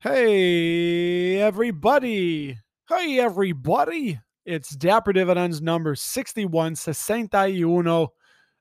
Hey, 0.00 1.40
everybody. 1.40 2.56
Hey, 2.88 3.18
everybody. 3.18 4.20
It's 4.44 4.76
Dapper 4.76 5.12
Dividends 5.12 5.60
number 5.60 5.96
61, 5.96 6.76
61, 6.76 8.06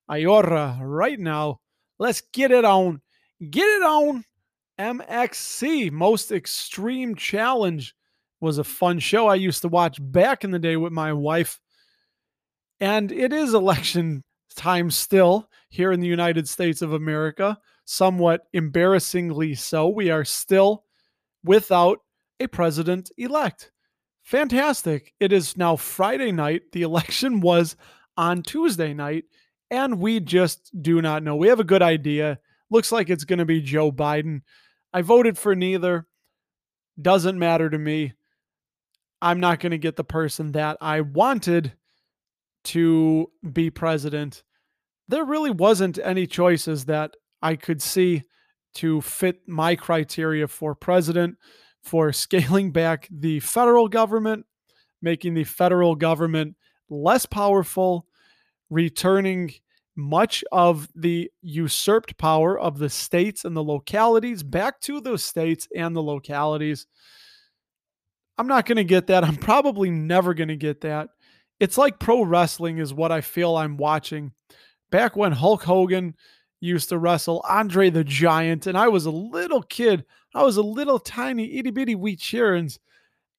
Iora, 0.10 0.80
right 0.82 1.20
now. 1.20 1.60
Let's 2.00 2.24
get 2.34 2.50
it 2.50 2.66
on. 2.66 3.02
Get 3.52 3.68
it 3.68 3.84
on. 3.84 4.24
MXC, 4.80 5.92
Most 5.92 6.32
Extreme 6.32 7.14
Challenge, 7.14 7.94
was 8.42 8.58
a 8.58 8.64
fun 8.64 8.98
show 8.98 9.28
I 9.28 9.36
used 9.36 9.62
to 9.62 9.68
watch 9.68 10.00
back 10.02 10.44
in 10.44 10.50
the 10.50 10.58
day 10.58 10.76
with 10.76 10.92
my 10.92 11.14
wife. 11.14 11.60
And 12.80 13.12
it 13.12 13.32
is 13.32 13.54
election 13.54 14.24
time 14.56 14.90
still 14.90 15.48
here 15.70 15.92
in 15.92 16.00
the 16.00 16.08
United 16.08 16.50
States 16.50 16.82
of 16.82 16.94
America, 16.94 17.60
somewhat 17.86 18.48
embarrassingly 18.54 19.54
so. 19.54 19.88
We 19.88 20.10
are 20.10 20.26
still 20.26 20.86
without 21.44 22.00
a 22.40 22.48
president 22.48 23.12
elect. 23.18 23.72
Fantastic. 24.24 25.14
It 25.20 25.32
is 25.32 25.56
now 25.56 25.76
Friday 25.76 26.32
night. 26.32 26.64
The 26.74 26.82
election 26.82 27.40
was 27.42 27.76
on 28.18 28.44
Tuesday 28.44 28.94
night, 28.94 29.26
and 29.72 30.00
we 30.00 30.20
just 30.20 30.72
do 30.82 31.02
not 31.02 31.24
know. 31.24 31.36
We 31.36 31.48
have 31.48 31.60
a 31.60 31.66
good 31.66 31.82
idea. 31.82 32.40
Looks 32.70 32.92
like 32.92 33.10
it's 33.10 33.24
going 33.24 33.40
to 33.40 33.46
be 33.46 33.62
Joe 33.62 33.92
Biden. 33.92 34.42
I 34.94 35.02
voted 35.02 35.38
for 35.38 35.56
neither. 35.56 36.08
Doesn't 37.02 37.40
matter 37.40 37.70
to 37.70 37.78
me. 37.78 38.14
I'm 39.22 39.40
not 39.40 39.60
going 39.60 39.72
to 39.72 39.78
get 39.78 39.96
the 39.96 40.04
person 40.04 40.52
that 40.54 40.78
I 40.82 41.02
wanted 41.02 41.74
to 42.66 43.32
be 43.54 43.70
president. 43.70 44.44
There 45.08 45.26
really 45.26 45.52
wasn't 45.52 46.00
any 46.04 46.28
choices 46.28 46.86
that 46.86 47.16
I 47.42 47.56
could 47.56 47.82
see 47.82 48.24
to 48.78 49.02
fit 49.02 49.48
my 49.48 49.76
criteria 49.76 50.48
for 50.48 50.76
president, 50.76 51.38
for 51.84 52.12
scaling 52.14 52.72
back 52.72 53.08
the 53.12 53.40
federal 53.40 53.88
government, 53.88 54.46
making 55.02 55.34
the 55.34 55.44
federal 55.44 55.96
government 55.96 56.56
less 56.90 57.26
powerful, 57.26 58.06
returning 58.70 59.54
much 59.96 60.44
of 60.52 60.88
the 60.96 61.32
usurped 61.42 62.18
power 62.18 62.58
of 62.58 62.78
the 62.78 62.90
states 62.90 63.44
and 63.46 63.58
the 63.58 63.64
localities 63.64 64.44
back 64.44 64.80
to 64.82 65.02
those 65.02 65.24
states 65.24 65.68
and 65.76 65.96
the 65.96 66.04
localities. 66.04 66.86
I'm 68.38 68.48
not 68.48 68.68
going 68.68 68.78
to 68.78 68.84
get 68.84 69.08
that. 69.08 69.24
I'm 69.26 69.38
probably 69.38 69.90
never 69.90 70.34
going 70.34 70.50
to 70.50 70.56
get 70.56 70.82
that. 70.82 71.10
It's 71.60 71.78
like 71.78 72.00
pro 72.00 72.22
wrestling, 72.22 72.78
is 72.78 72.94
what 72.94 73.12
I 73.12 73.22
feel 73.22 73.58
I'm 73.58 73.78
watching. 73.78 74.34
Back 74.92 75.16
when 75.16 75.32
Hulk 75.32 75.64
Hogan 75.64 76.16
used 76.60 76.90
to 76.90 76.98
wrestle 76.98 77.44
Andre 77.48 77.90
the 77.90 78.04
Giant, 78.04 78.68
and 78.68 78.78
I 78.78 78.88
was 78.88 79.06
a 79.06 79.12
little 79.12 79.62
kid. 79.62 80.06
I 80.34 80.44
was 80.44 80.58
a 80.58 80.62
little 80.62 81.00
tiny 81.00 81.58
itty 81.58 81.72
bitty 81.72 81.96
wee 81.96 82.16
cheerins, 82.16 82.80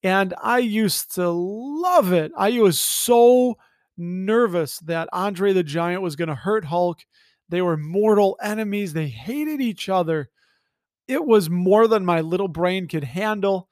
and 0.02 0.34
I 0.42 0.58
used 0.58 1.14
to 1.16 1.28
love 1.28 2.12
it. 2.12 2.32
I 2.36 2.60
was 2.60 2.78
so 2.78 3.56
nervous 3.96 4.78
that 4.80 5.08
Andre 5.12 5.52
the 5.52 5.64
Giant 5.64 6.02
was 6.02 6.16
going 6.16 6.28
to 6.28 6.34
hurt 6.34 6.64
Hulk. 6.64 7.00
They 7.48 7.62
were 7.62 7.76
mortal 7.76 8.38
enemies. 8.42 8.92
They 8.92 9.08
hated 9.08 9.60
each 9.60 9.88
other. 9.88 10.30
It 11.08 11.24
was 11.24 11.50
more 11.50 11.88
than 11.88 12.04
my 12.04 12.20
little 12.20 12.48
brain 12.48 12.86
could 12.86 13.04
handle. 13.04 13.68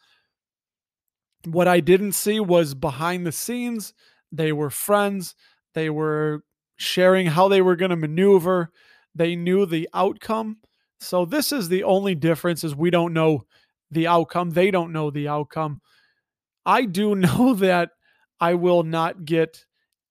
What 1.44 1.68
I 1.68 1.80
didn't 1.80 2.12
see 2.12 2.40
was 2.40 2.74
behind 2.74 3.26
the 3.26 3.32
scenes. 3.32 3.92
They 4.32 4.52
were 4.52 4.70
friends. 4.70 5.34
They 5.74 5.90
were 5.90 6.42
sharing 6.76 7.26
how 7.26 7.48
they 7.48 7.62
were 7.62 7.76
going 7.76 7.90
to 7.90 7.96
maneuver. 7.96 8.72
They 9.16 9.34
knew 9.34 9.66
the 9.66 9.88
outcome. 9.94 10.58
So 11.00 11.24
this 11.24 11.52
is 11.52 11.68
the 11.68 11.84
only 11.84 12.14
difference 12.14 12.64
is 12.64 12.74
we 12.74 12.90
don't 12.90 13.12
know 13.12 13.44
the 13.90 14.06
outcome. 14.06 14.50
They 14.50 14.70
don't 14.70 14.92
know 14.92 15.10
the 15.10 15.28
outcome. 15.28 15.80
I 16.64 16.84
do 16.84 17.14
know 17.14 17.54
that 17.54 17.90
I 18.40 18.54
will 18.54 18.82
not 18.82 19.24
get 19.24 19.64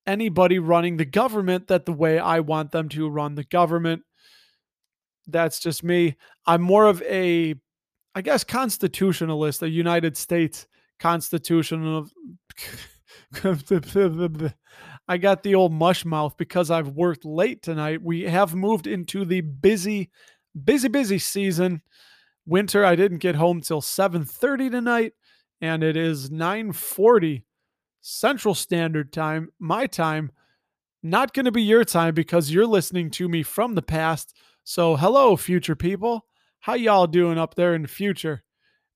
anybody 0.07 0.59
running 0.59 0.97
the 0.97 1.05
government 1.05 1.67
that 1.67 1.85
the 1.85 1.93
way 1.93 2.19
I 2.19 2.39
want 2.39 2.71
them 2.71 2.89
to 2.89 3.09
run 3.09 3.35
the 3.35 3.43
government. 3.43 4.01
That's 5.27 5.59
just 5.59 5.83
me. 5.83 6.15
I'm 6.45 6.61
more 6.61 6.85
of 6.85 7.01
a 7.03 7.55
I 8.17 8.21
guess 8.21 8.45
constitutionalist, 8.45 9.61
a 9.61 9.69
United 9.69 10.15
States 10.15 10.67
constitutional 10.99 12.07
I 15.07 15.17
got 15.17 15.43
the 15.43 15.55
old 15.55 15.71
mush 15.71 16.03
mouth 16.03 16.35
because 16.37 16.71
I've 16.71 16.89
worked 16.89 17.25
late 17.25 17.61
tonight. 17.61 18.01
We 18.01 18.23
have 18.23 18.55
moved 18.55 18.87
into 18.87 19.23
the 19.23 19.41
busy, 19.41 20.09
busy, 20.63 20.87
busy 20.87 21.19
season. 21.19 21.81
Winter, 22.45 22.83
I 22.83 22.95
didn't 22.95 23.19
get 23.19 23.35
home 23.35 23.61
till 23.61 23.81
7:30 23.81 24.69
tonight, 24.71 25.13
and 25.61 25.83
it 25.83 25.95
is 25.95 26.31
9:40 26.31 27.43
Central 28.01 28.55
Standard 28.55 29.13
Time, 29.13 29.49
my 29.59 29.87
time. 29.87 30.31
Not 31.03 31.33
going 31.33 31.45
to 31.45 31.51
be 31.51 31.61
your 31.61 31.83
time 31.83 32.15
because 32.15 32.51
you're 32.51 32.65
listening 32.65 33.11
to 33.11 33.29
me 33.29 33.43
from 33.43 33.75
the 33.75 33.83
past. 33.83 34.35
So, 34.63 34.95
hello, 34.95 35.35
future 35.35 35.75
people. 35.75 36.25
How 36.61 36.73
y'all 36.73 37.05
doing 37.05 37.37
up 37.37 37.53
there 37.53 37.75
in 37.75 37.83
the 37.83 37.87
future? 37.87 38.43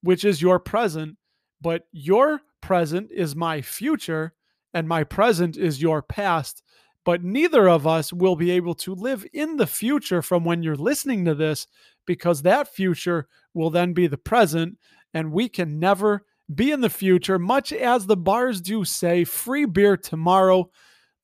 Which 0.02 0.24
is 0.24 0.42
your 0.42 0.58
present, 0.58 1.18
but 1.60 1.86
your 1.92 2.40
present 2.60 3.12
is 3.12 3.36
my 3.36 3.62
future 3.62 4.34
and 4.74 4.88
my 4.88 5.04
present 5.04 5.56
is 5.56 5.82
your 5.82 6.02
past. 6.02 6.62
But 7.04 7.24
neither 7.24 7.68
of 7.68 7.86
us 7.86 8.12
will 8.12 8.36
be 8.36 8.50
able 8.50 8.74
to 8.76 8.94
live 8.94 9.26
in 9.32 9.56
the 9.56 9.66
future 9.66 10.20
from 10.20 10.44
when 10.44 10.62
you're 10.62 10.76
listening 10.76 11.24
to 11.24 11.34
this 11.34 11.66
because 12.06 12.42
that 12.42 12.68
future 12.68 13.26
will 13.54 13.70
then 13.70 13.92
be 13.92 14.06
the 14.06 14.18
present, 14.18 14.78
and 15.14 15.32
we 15.32 15.48
can 15.48 15.78
never 15.78 16.24
be 16.54 16.72
in 16.72 16.80
the 16.80 16.90
future, 16.90 17.38
much 17.38 17.72
as 17.72 18.06
the 18.06 18.16
bars 18.16 18.60
do 18.60 18.84
say 18.84 19.24
free 19.24 19.64
beer 19.64 19.96
tomorrow. 19.96 20.70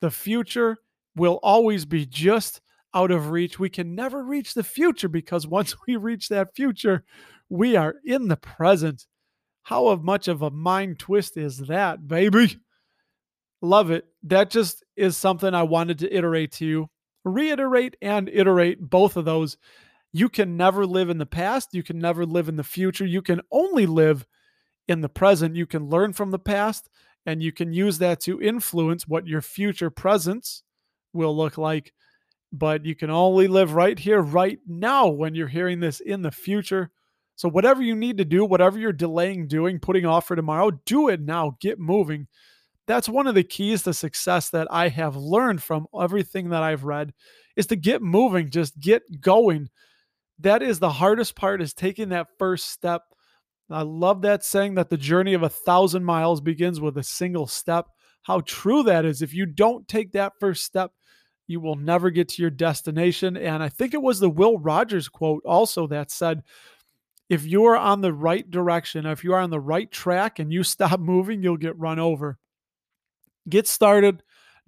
The 0.00 0.10
future 0.10 0.78
will 1.16 1.40
always 1.42 1.84
be 1.84 2.06
just 2.06 2.60
out 2.94 3.10
of 3.10 3.30
reach. 3.30 3.58
We 3.58 3.68
can 3.68 3.94
never 3.94 4.22
reach 4.22 4.54
the 4.54 4.64
future 4.64 5.08
because 5.08 5.46
once 5.48 5.74
we 5.86 5.96
reach 5.96 6.28
that 6.28 6.54
future, 6.54 7.04
we 7.48 7.76
are 7.76 7.96
in 8.04 8.28
the 8.28 8.36
present. 8.36 9.06
How 9.64 9.94
much 9.96 10.28
of 10.28 10.42
a 10.42 10.50
mind 10.50 11.00
twist 11.00 11.36
is 11.36 11.58
that, 11.58 12.06
baby? 12.06 12.60
Love 13.62 13.90
it. 13.90 14.06
That 14.22 14.50
just 14.50 14.84
is 14.96 15.16
something 15.16 15.54
I 15.54 15.62
wanted 15.62 15.98
to 16.00 16.14
iterate 16.14 16.52
to 16.52 16.66
you. 16.66 16.90
Reiterate 17.24 17.96
and 18.00 18.28
iterate 18.28 18.80
both 18.80 19.16
of 19.16 19.24
those. 19.24 19.56
You 20.12 20.28
can 20.28 20.56
never 20.56 20.86
live 20.86 21.10
in 21.10 21.18
the 21.18 21.26
past. 21.26 21.70
You 21.72 21.82
can 21.82 21.98
never 21.98 22.24
live 22.24 22.48
in 22.48 22.56
the 22.56 22.64
future. 22.64 23.06
You 23.06 23.22
can 23.22 23.40
only 23.50 23.86
live 23.86 24.26
in 24.88 25.00
the 25.00 25.08
present. 25.08 25.56
You 25.56 25.66
can 25.66 25.88
learn 25.88 26.12
from 26.12 26.30
the 26.30 26.38
past 26.38 26.88
and 27.26 27.42
you 27.42 27.52
can 27.52 27.72
use 27.72 27.98
that 27.98 28.20
to 28.20 28.40
influence 28.40 29.08
what 29.08 29.26
your 29.26 29.42
future 29.42 29.90
presence 29.90 30.62
will 31.12 31.36
look 31.36 31.58
like. 31.58 31.92
But 32.52 32.86
you 32.86 32.94
can 32.94 33.10
only 33.10 33.48
live 33.48 33.74
right 33.74 33.98
here, 33.98 34.20
right 34.20 34.60
now, 34.66 35.08
when 35.08 35.34
you're 35.34 35.48
hearing 35.48 35.80
this 35.80 35.98
in 35.98 36.22
the 36.22 36.30
future. 36.30 36.92
So, 37.34 37.48
whatever 37.50 37.82
you 37.82 37.96
need 37.96 38.18
to 38.18 38.24
do, 38.24 38.44
whatever 38.44 38.78
you're 38.78 38.92
delaying 38.92 39.48
doing, 39.48 39.80
putting 39.80 40.06
off 40.06 40.28
for 40.28 40.36
tomorrow, 40.36 40.70
do 40.86 41.08
it 41.08 41.20
now. 41.20 41.56
Get 41.60 41.80
moving 41.80 42.28
that's 42.86 43.08
one 43.08 43.26
of 43.26 43.34
the 43.34 43.42
keys 43.42 43.82
to 43.82 43.94
success 43.94 44.50
that 44.50 44.68
I 44.70 44.88
have 44.88 45.16
learned 45.16 45.62
from 45.62 45.86
everything 45.98 46.50
that 46.50 46.62
I've 46.62 46.84
read 46.84 47.12
is 47.56 47.66
to 47.68 47.76
get 47.76 48.02
moving, 48.02 48.50
just 48.50 48.78
get 48.78 49.02
going. 49.20 49.68
That 50.38 50.62
is 50.62 50.78
the 50.78 50.90
hardest 50.90 51.34
part 51.34 51.62
is 51.62 51.74
taking 51.74 52.10
that 52.10 52.28
first 52.38 52.68
step. 52.68 53.02
I 53.70 53.82
love 53.82 54.22
that 54.22 54.44
saying 54.44 54.74
that 54.74 54.90
the 54.90 54.96
journey 54.96 55.34
of 55.34 55.42
a 55.42 55.48
thousand 55.48 56.04
miles 56.04 56.40
begins 56.40 56.80
with 56.80 56.96
a 56.98 57.02
single 57.02 57.46
step. 57.46 57.86
How 58.22 58.40
true 58.40 58.82
that 58.84 59.04
is. 59.04 59.22
If 59.22 59.34
you 59.34 59.46
don't 59.46 59.88
take 59.88 60.12
that 60.12 60.34
first 60.38 60.64
step, 60.64 60.92
you 61.48 61.60
will 61.60 61.76
never 61.76 62.10
get 62.10 62.28
to 62.28 62.42
your 62.42 62.50
destination. 62.50 63.36
And 63.36 63.62
I 63.62 63.68
think 63.68 63.94
it 63.94 64.02
was 64.02 64.20
the 64.20 64.30
Will 64.30 64.58
Rogers 64.58 65.08
quote 65.08 65.42
also 65.44 65.86
that 65.88 66.10
said, 66.10 66.42
if 67.28 67.44
you 67.44 67.64
are 67.64 67.76
on 67.76 68.00
the 68.00 68.12
right 68.12 68.48
direction, 68.48 69.06
if 69.06 69.24
you 69.24 69.32
are 69.32 69.40
on 69.40 69.50
the 69.50 69.60
right 69.60 69.90
track 69.90 70.38
and 70.38 70.52
you 70.52 70.62
stop 70.62 71.00
moving, 71.00 71.42
you'll 71.42 71.56
get 71.56 71.78
run 71.78 71.98
over. 71.98 72.38
Get 73.48 73.66
started. 73.66 74.22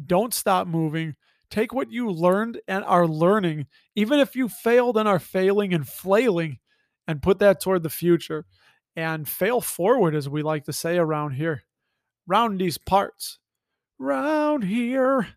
Don't 0.04 0.32
stop 0.32 0.66
moving. 0.66 1.16
Take 1.50 1.72
what 1.72 1.90
you 1.90 2.10
learned 2.10 2.60
and 2.68 2.84
are 2.84 3.06
learning, 3.06 3.66
even 3.96 4.20
if 4.20 4.36
you 4.36 4.48
failed 4.48 4.96
and 4.96 5.08
are 5.08 5.18
failing 5.18 5.72
and 5.72 5.88
flailing, 5.88 6.58
and 7.06 7.22
put 7.22 7.38
that 7.38 7.60
toward 7.60 7.82
the 7.82 7.90
future. 7.90 8.44
And 8.94 9.28
fail 9.28 9.60
forward, 9.60 10.14
as 10.14 10.28
we 10.28 10.42
like 10.42 10.64
to 10.64 10.72
say 10.72 10.98
around 10.98 11.32
here, 11.32 11.62
round 12.26 12.60
these 12.60 12.78
parts. 12.78 13.38
Round 13.98 14.64
here. 14.64 15.28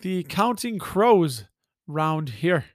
The 0.00 0.24
counting 0.24 0.78
crows 0.78 1.44
round 1.86 2.28
here. 2.28 2.66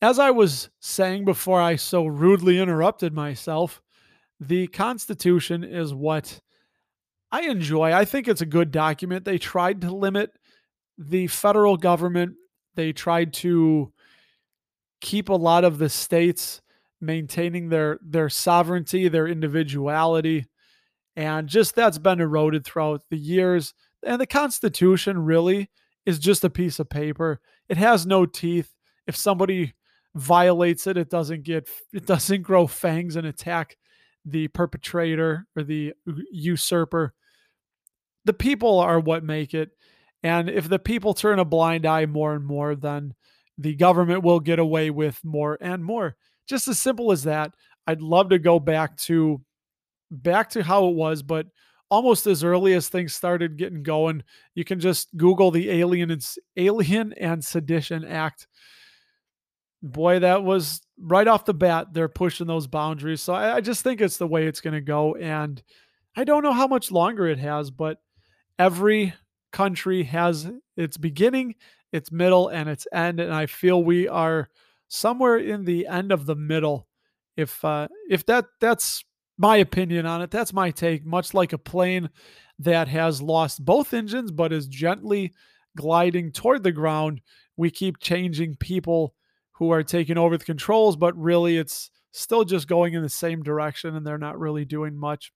As 0.00 0.18
I 0.18 0.30
was 0.30 0.70
saying 0.80 1.24
before 1.24 1.60
I 1.60 1.76
so 1.76 2.06
rudely 2.06 2.58
interrupted 2.58 3.12
myself, 3.12 3.82
the 4.40 4.66
Constitution 4.68 5.62
is 5.62 5.94
what 5.94 6.40
I 7.32 7.42
enjoy. 7.42 7.92
I 7.92 8.04
think 8.04 8.28
it's 8.28 8.42
a 8.42 8.46
good 8.46 8.70
document. 8.70 9.24
They 9.24 9.38
tried 9.38 9.80
to 9.80 9.94
limit 9.94 10.32
the 10.98 11.26
federal 11.28 11.78
government. 11.78 12.34
They 12.74 12.92
tried 12.92 13.32
to 13.34 13.92
keep 15.00 15.30
a 15.30 15.34
lot 15.34 15.64
of 15.64 15.78
the 15.78 15.88
states 15.88 16.60
maintaining 17.00 17.70
their 17.70 17.98
their 18.02 18.28
sovereignty, 18.28 19.08
their 19.08 19.26
individuality, 19.26 20.44
and 21.16 21.48
just 21.48 21.74
that's 21.74 21.98
been 21.98 22.20
eroded 22.20 22.64
throughout 22.64 23.02
the 23.10 23.16
years. 23.16 23.74
And 24.04 24.20
the 24.20 24.26
Constitution 24.26 25.18
really 25.18 25.70
is 26.04 26.18
just 26.18 26.44
a 26.44 26.50
piece 26.50 26.78
of 26.78 26.90
paper. 26.90 27.40
It 27.68 27.78
has 27.78 28.06
no 28.06 28.26
teeth. 28.26 28.74
If 29.06 29.16
somebody 29.16 29.72
violates 30.14 30.86
it, 30.86 30.98
it 30.98 31.08
doesn't 31.08 31.44
get 31.44 31.66
it 31.94 32.06
doesn't 32.06 32.42
grow 32.42 32.66
fangs 32.66 33.16
and 33.16 33.26
attack 33.26 33.78
the 34.24 34.48
perpetrator 34.48 35.46
or 35.56 35.62
the 35.62 35.94
usurper. 36.30 37.14
The 38.24 38.32
people 38.32 38.78
are 38.78 39.00
what 39.00 39.24
make 39.24 39.54
it. 39.54 39.70
And 40.22 40.48
if 40.48 40.68
the 40.68 40.78
people 40.78 41.14
turn 41.14 41.38
a 41.38 41.44
blind 41.44 41.86
eye 41.86 42.06
more 42.06 42.34
and 42.34 42.44
more, 42.44 42.74
then 42.76 43.14
the 43.58 43.74
government 43.74 44.22
will 44.22 44.40
get 44.40 44.58
away 44.58 44.90
with 44.90 45.20
more 45.24 45.58
and 45.60 45.84
more. 45.84 46.16
Just 46.48 46.68
as 46.68 46.78
simple 46.78 47.12
as 47.12 47.24
that. 47.24 47.52
I'd 47.86 48.02
love 48.02 48.30
to 48.30 48.38
go 48.38 48.60
back 48.60 48.96
to 48.98 49.40
back 50.10 50.50
to 50.50 50.62
how 50.62 50.88
it 50.88 50.94
was, 50.94 51.22
but 51.22 51.46
almost 51.90 52.26
as 52.26 52.44
early 52.44 52.74
as 52.74 52.88
things 52.88 53.14
started 53.14 53.58
getting 53.58 53.82
going, 53.82 54.22
you 54.54 54.64
can 54.64 54.78
just 54.80 55.14
Google 55.16 55.50
the 55.50 55.70
Alien 55.70 56.10
and 56.10 56.24
Alien 56.56 57.12
and 57.14 57.44
Sedition 57.44 58.04
Act. 58.04 58.46
Boy, 59.82 60.20
that 60.20 60.44
was 60.44 60.80
right 60.98 61.26
off 61.26 61.44
the 61.44 61.54
bat. 61.54 61.88
They're 61.92 62.08
pushing 62.08 62.46
those 62.46 62.66
boundaries, 62.66 63.20
so 63.20 63.34
I, 63.34 63.56
I 63.56 63.60
just 63.60 63.82
think 63.82 64.00
it's 64.00 64.16
the 64.16 64.28
way 64.28 64.46
it's 64.46 64.60
going 64.60 64.74
to 64.74 64.80
go, 64.80 65.16
and 65.16 65.62
I 66.16 66.24
don't 66.24 66.44
know 66.44 66.52
how 66.52 66.68
much 66.68 66.92
longer 66.92 67.26
it 67.26 67.38
has, 67.38 67.70
but 67.70 67.98
every 68.58 69.14
country 69.52 70.04
has 70.04 70.50
its 70.76 70.96
beginning, 70.96 71.54
its 71.92 72.10
middle, 72.10 72.48
and 72.48 72.68
its 72.68 72.86
end. 72.92 73.20
And 73.20 73.32
I 73.32 73.46
feel 73.46 73.82
we 73.82 74.08
are 74.08 74.48
somewhere 74.88 75.38
in 75.38 75.64
the 75.64 75.86
end 75.86 76.12
of 76.12 76.26
the 76.26 76.36
middle. 76.36 76.88
If 77.36 77.64
uh, 77.64 77.88
if 78.10 78.26
that 78.26 78.46
that's 78.60 79.04
my 79.38 79.56
opinion 79.56 80.06
on 80.06 80.22
it, 80.22 80.30
that's 80.30 80.52
my 80.52 80.70
take. 80.70 81.04
Much 81.04 81.34
like 81.34 81.52
a 81.52 81.58
plane 81.58 82.10
that 82.58 82.88
has 82.88 83.22
lost 83.22 83.64
both 83.64 83.94
engines 83.94 84.30
but 84.30 84.52
is 84.52 84.66
gently 84.66 85.32
gliding 85.76 86.30
toward 86.30 86.62
the 86.62 86.72
ground, 86.72 87.20
we 87.56 87.70
keep 87.70 87.98
changing 87.98 88.56
people 88.56 89.14
who 89.52 89.70
are 89.70 89.82
taking 89.82 90.18
over 90.18 90.36
the 90.36 90.44
controls, 90.44 90.96
but 90.96 91.16
really 91.16 91.56
it's 91.56 91.90
still 92.12 92.44
just 92.44 92.68
going 92.68 92.94
in 92.94 93.02
the 93.02 93.08
same 93.08 93.42
direction 93.42 93.96
and 93.96 94.06
they're 94.06 94.18
not 94.18 94.38
really 94.38 94.64
doing 94.64 94.96
much. 94.96 95.32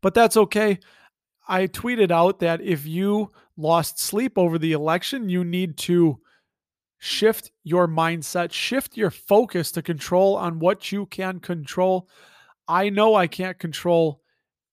But 0.00 0.14
that's 0.14 0.36
okay. 0.36 0.78
I 1.50 1.66
tweeted 1.66 2.12
out 2.12 2.38
that 2.38 2.60
if 2.60 2.86
you 2.86 3.32
lost 3.56 3.98
sleep 3.98 4.38
over 4.38 4.56
the 4.56 4.70
election, 4.70 5.28
you 5.28 5.42
need 5.42 5.76
to 5.78 6.20
shift 6.98 7.50
your 7.64 7.88
mindset, 7.88 8.52
shift 8.52 8.96
your 8.96 9.10
focus 9.10 9.72
to 9.72 9.82
control 9.82 10.36
on 10.36 10.60
what 10.60 10.92
you 10.92 11.06
can 11.06 11.40
control. 11.40 12.08
I 12.68 12.88
know 12.88 13.16
I 13.16 13.26
can't 13.26 13.58
control 13.58 14.20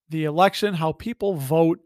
the 0.09 0.25
election, 0.25 0.75
how 0.75 0.91
people 0.91 1.33
vote. 1.33 1.79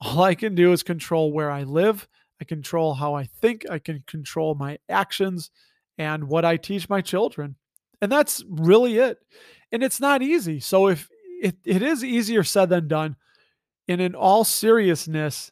All 0.00 0.22
I 0.22 0.34
can 0.34 0.54
do 0.54 0.72
is 0.72 0.82
control 0.82 1.30
where 1.30 1.50
I 1.50 1.64
live. 1.64 2.08
I 2.40 2.44
control 2.44 2.94
how 2.94 3.14
I 3.14 3.24
think. 3.24 3.68
I 3.68 3.78
can 3.78 4.02
control 4.06 4.54
my 4.54 4.78
actions 4.88 5.50
and 5.98 6.24
what 6.24 6.46
I 6.46 6.56
teach 6.56 6.88
my 6.88 7.02
children. 7.02 7.56
And 8.00 8.10
that's 8.10 8.42
really 8.48 8.96
it. 8.96 9.18
And 9.70 9.82
it's 9.82 10.00
not 10.00 10.22
easy. 10.22 10.58
So 10.58 10.88
if 10.88 11.10
it, 11.42 11.56
it 11.66 11.82
is 11.82 12.02
easier 12.02 12.44
said 12.44 12.70
than 12.70 12.88
done, 12.88 13.16
and 13.90 14.00
in 14.00 14.14
all 14.14 14.44
seriousness, 14.44 15.50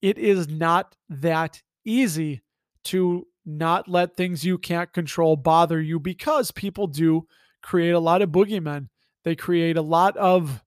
it 0.00 0.16
is 0.16 0.48
not 0.48 0.96
that 1.10 1.62
easy 1.84 2.40
to 2.84 3.26
not 3.44 3.86
let 3.88 4.16
things 4.16 4.42
you 4.42 4.56
can't 4.56 4.90
control 4.94 5.36
bother 5.36 5.78
you 5.78 6.00
because 6.00 6.50
people 6.50 6.86
do 6.86 7.26
create 7.62 7.90
a 7.90 8.00
lot 8.00 8.22
of 8.22 8.30
boogeymen. 8.30 8.88
They 9.22 9.36
create 9.36 9.76
a 9.76 9.82
lot 9.82 10.16
of 10.16 10.64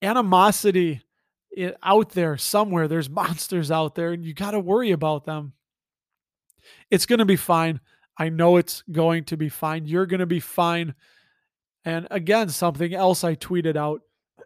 animosity 0.00 1.02
out 1.82 2.10
there 2.10 2.36
somewhere. 2.36 2.86
There's 2.86 3.10
monsters 3.10 3.72
out 3.72 3.96
there, 3.96 4.12
and 4.12 4.24
you 4.24 4.34
got 4.34 4.52
to 4.52 4.60
worry 4.60 4.92
about 4.92 5.24
them. 5.24 5.54
It's 6.92 7.06
going 7.06 7.18
to 7.18 7.24
be 7.24 7.34
fine. 7.34 7.80
I 8.16 8.28
know 8.28 8.56
it's 8.56 8.84
going 8.92 9.24
to 9.24 9.36
be 9.36 9.48
fine. 9.48 9.84
You're 9.86 10.06
going 10.06 10.20
to 10.20 10.26
be 10.26 10.38
fine. 10.38 10.94
And 11.84 12.06
again, 12.08 12.50
something 12.50 12.94
else 12.94 13.24
I 13.24 13.34
tweeted 13.34 13.74
out 13.74 14.02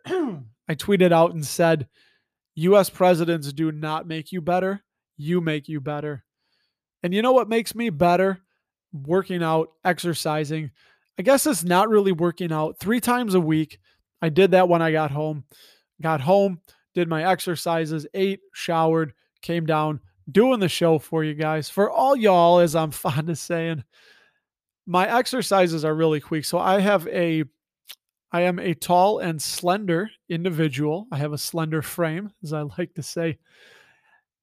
I 0.68 0.74
tweeted 0.74 1.12
out 1.12 1.34
and 1.34 1.44
said, 1.44 1.88
US 2.56 2.90
presidents 2.90 3.52
do 3.52 3.72
not 3.72 4.06
make 4.06 4.32
you 4.32 4.40
better. 4.40 4.82
You 5.16 5.40
make 5.40 5.68
you 5.68 5.80
better. 5.80 6.24
And 7.02 7.12
you 7.12 7.22
know 7.22 7.32
what 7.32 7.48
makes 7.48 7.74
me 7.74 7.90
better? 7.90 8.40
Working 8.92 9.42
out, 9.42 9.70
exercising. 9.84 10.70
I 11.18 11.22
guess 11.22 11.46
it's 11.46 11.64
not 11.64 11.88
really 11.88 12.12
working 12.12 12.52
out 12.52 12.78
three 12.78 13.00
times 13.00 13.34
a 13.34 13.40
week. 13.40 13.78
I 14.22 14.28
did 14.28 14.52
that 14.52 14.68
when 14.68 14.82
I 14.82 14.92
got 14.92 15.10
home. 15.10 15.44
Got 16.02 16.20
home, 16.20 16.60
did 16.94 17.08
my 17.08 17.24
exercises, 17.24 18.06
ate, 18.14 18.40
showered, 18.52 19.12
came 19.42 19.64
down, 19.64 20.00
doing 20.30 20.58
the 20.58 20.68
show 20.68 20.98
for 20.98 21.22
you 21.22 21.34
guys. 21.34 21.68
For 21.68 21.90
all 21.90 22.16
y'all, 22.16 22.58
as 22.58 22.74
I'm 22.74 22.90
fond 22.92 23.30
of 23.30 23.38
saying, 23.38 23.84
my 24.86 25.08
exercises 25.18 25.84
are 25.84 25.94
really 25.94 26.20
quick. 26.20 26.44
So 26.44 26.58
I 26.58 26.80
have 26.80 27.06
a 27.08 27.44
I 28.34 28.42
am 28.42 28.58
a 28.58 28.74
tall 28.74 29.20
and 29.20 29.40
slender 29.40 30.10
individual. 30.28 31.06
I 31.12 31.18
have 31.18 31.32
a 31.32 31.38
slender 31.38 31.82
frame, 31.82 32.32
as 32.42 32.52
I 32.52 32.62
like 32.62 32.94
to 32.94 33.02
say. 33.02 33.38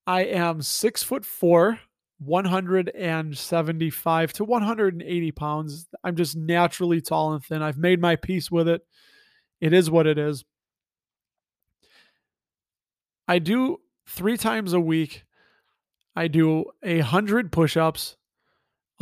I 0.07 0.21
am 0.21 0.61
six 0.61 1.03
foot 1.03 1.25
four, 1.25 1.77
175 2.19 4.33
to 4.33 4.45
180 4.45 5.31
pounds. 5.33 5.87
I'm 6.05 6.15
just 6.15 6.37
naturally 6.37 7.01
tall 7.01 7.33
and 7.33 7.43
thin. 7.43 7.61
I've 7.61 7.77
made 7.77 7.99
my 7.99 8.15
peace 8.15 8.49
with 8.49 8.69
it. 8.69 8.81
It 9.59 9.73
is 9.73 9.91
what 9.91 10.07
it 10.07 10.17
is. 10.17 10.45
I 13.27 13.39
do 13.39 13.81
three 14.07 14.37
times 14.37 14.71
a 14.71 14.79
week. 14.79 15.25
I 16.15 16.29
do 16.29 16.63
a 16.81 16.99
hundred 16.99 17.51
push-ups, 17.51 18.15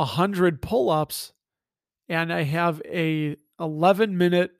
a 0.00 0.04
hundred 0.04 0.60
pull-ups, 0.60 1.32
and 2.08 2.32
I 2.32 2.42
have 2.42 2.82
a 2.84 3.36
11 3.60 4.18
minute 4.18 4.50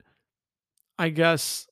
I 1.01 1.09
guess, 1.09 1.67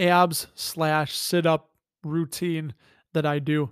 abs 0.00 0.48
slash 0.56 1.16
sit 1.16 1.46
up 1.46 1.70
routine 2.02 2.74
that 3.12 3.24
I 3.24 3.38
do. 3.38 3.70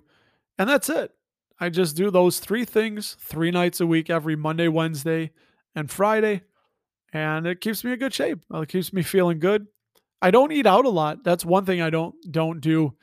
And 0.56 0.70
that's 0.70 0.88
it. 0.88 1.10
I 1.58 1.70
just 1.70 1.96
do 1.96 2.08
those 2.08 2.38
three 2.38 2.64
things 2.64 3.16
three 3.20 3.50
nights 3.50 3.80
a 3.80 3.86
week, 3.86 4.10
every 4.10 4.36
Monday, 4.36 4.68
Wednesday, 4.68 5.32
and 5.74 5.90
Friday. 5.90 6.42
And 7.12 7.48
it 7.48 7.60
keeps 7.60 7.82
me 7.82 7.92
in 7.92 7.98
good 7.98 8.14
shape. 8.14 8.44
It 8.54 8.68
keeps 8.68 8.92
me 8.92 9.02
feeling 9.02 9.40
good. 9.40 9.66
I 10.22 10.30
don't 10.30 10.52
eat 10.52 10.66
out 10.68 10.84
a 10.84 10.88
lot. 10.90 11.24
That's 11.24 11.44
one 11.44 11.64
thing 11.64 11.82
I 11.82 11.90
don't 11.90 12.14
don't 12.30 12.60
do. 12.60 12.94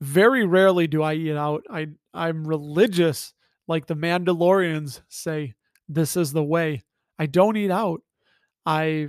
Very 0.00 0.46
rarely 0.46 0.86
do 0.86 1.02
I 1.02 1.14
eat 1.14 1.36
out. 1.36 1.64
I 1.68 1.88
I'm 2.14 2.46
religious, 2.46 3.34
like 3.66 3.86
the 3.88 3.96
Mandalorians 3.96 5.00
say, 5.08 5.54
this 5.88 6.16
is 6.16 6.32
the 6.32 6.44
way. 6.44 6.84
I 7.18 7.26
don't 7.26 7.56
eat 7.56 7.72
out. 7.72 8.02
I 8.64 9.08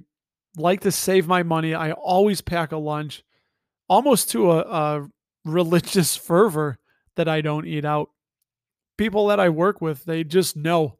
like 0.57 0.81
to 0.81 0.91
save 0.91 1.27
my 1.27 1.43
money. 1.43 1.73
I 1.73 1.91
always 1.91 2.41
pack 2.41 2.71
a 2.71 2.77
lunch, 2.77 3.23
almost 3.87 4.31
to 4.31 4.51
a, 4.51 4.59
a 4.59 5.09
religious 5.45 6.15
fervor 6.15 6.77
that 7.15 7.27
I 7.27 7.41
don't 7.41 7.67
eat 7.67 7.85
out. 7.85 8.09
People 8.97 9.27
that 9.27 9.39
I 9.39 9.49
work 9.49 9.81
with, 9.81 10.05
they 10.05 10.23
just 10.23 10.55
know. 10.55 10.97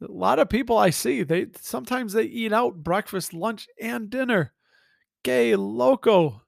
A 0.00 0.10
lot 0.10 0.38
of 0.38 0.48
people 0.48 0.78
I 0.78 0.90
see, 0.90 1.22
they 1.22 1.46
sometimes 1.60 2.12
they 2.12 2.22
eat 2.22 2.52
out 2.52 2.76
breakfast, 2.76 3.34
lunch, 3.34 3.66
and 3.80 4.08
dinner. 4.08 4.52
Gay 5.24 5.56
loco. 5.56 6.42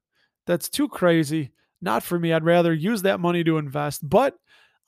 That's 0.46 0.68
too 0.68 0.88
crazy. 0.88 1.50
Not 1.82 2.02
for 2.02 2.18
me. 2.18 2.32
I'd 2.32 2.44
rather 2.44 2.72
use 2.72 3.02
that 3.02 3.20
money 3.20 3.42
to 3.44 3.58
invest. 3.58 4.08
But 4.08 4.36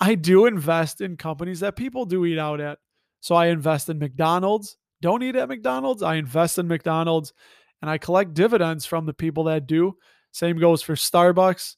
I 0.00 0.14
do 0.14 0.46
invest 0.46 1.00
in 1.00 1.16
companies 1.16 1.60
that 1.60 1.76
people 1.76 2.04
do 2.04 2.24
eat 2.24 2.38
out 2.38 2.60
at. 2.60 2.78
So 3.20 3.34
I 3.34 3.46
invest 3.46 3.88
in 3.88 3.98
McDonald's 3.98 4.76
don't 5.02 5.22
eat 5.22 5.36
at 5.36 5.48
McDonald's. 5.48 6.02
I 6.02 6.14
invest 6.14 6.58
in 6.58 6.66
McDonald's 6.66 7.34
and 7.82 7.90
I 7.90 7.98
collect 7.98 8.32
dividends 8.32 8.86
from 8.86 9.04
the 9.04 9.12
people 9.12 9.44
that 9.44 9.66
do. 9.66 9.98
Same 10.30 10.56
goes 10.56 10.80
for 10.80 10.94
Starbucks. 10.94 11.76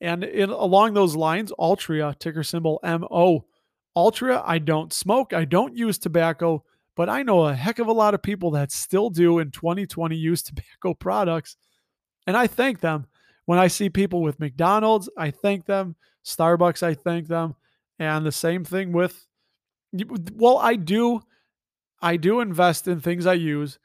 And 0.00 0.24
in, 0.24 0.50
along 0.50 0.94
those 0.94 1.14
lines, 1.14 1.52
Altria, 1.58 2.18
ticker 2.18 2.42
symbol 2.42 2.80
MO. 2.82 3.44
Altria, 3.96 4.42
I 4.44 4.58
don't 4.58 4.92
smoke, 4.92 5.32
I 5.32 5.44
don't 5.44 5.76
use 5.76 5.98
tobacco, 5.98 6.64
but 6.96 7.08
I 7.08 7.22
know 7.22 7.44
a 7.44 7.54
heck 7.54 7.78
of 7.78 7.86
a 7.86 7.92
lot 7.92 8.14
of 8.14 8.22
people 8.22 8.50
that 8.52 8.72
still 8.72 9.08
do 9.08 9.38
in 9.38 9.52
2020 9.52 10.16
use 10.16 10.42
tobacco 10.42 10.94
products. 10.94 11.56
And 12.26 12.36
I 12.36 12.46
thank 12.46 12.80
them. 12.80 13.06
When 13.44 13.58
I 13.58 13.68
see 13.68 13.90
people 13.90 14.22
with 14.22 14.40
McDonald's, 14.40 15.10
I 15.16 15.30
thank 15.30 15.66
them. 15.66 15.96
Starbucks, 16.24 16.82
I 16.82 16.94
thank 16.94 17.28
them. 17.28 17.54
And 17.98 18.24
the 18.24 18.32
same 18.32 18.64
thing 18.64 18.92
with, 18.92 19.26
well, 20.34 20.58
I 20.58 20.76
do 20.76 21.20
I 22.04 22.18
do 22.18 22.40
invest 22.40 22.86
in 22.86 23.00
things 23.00 23.24
I 23.24 23.32
use. 23.32 23.78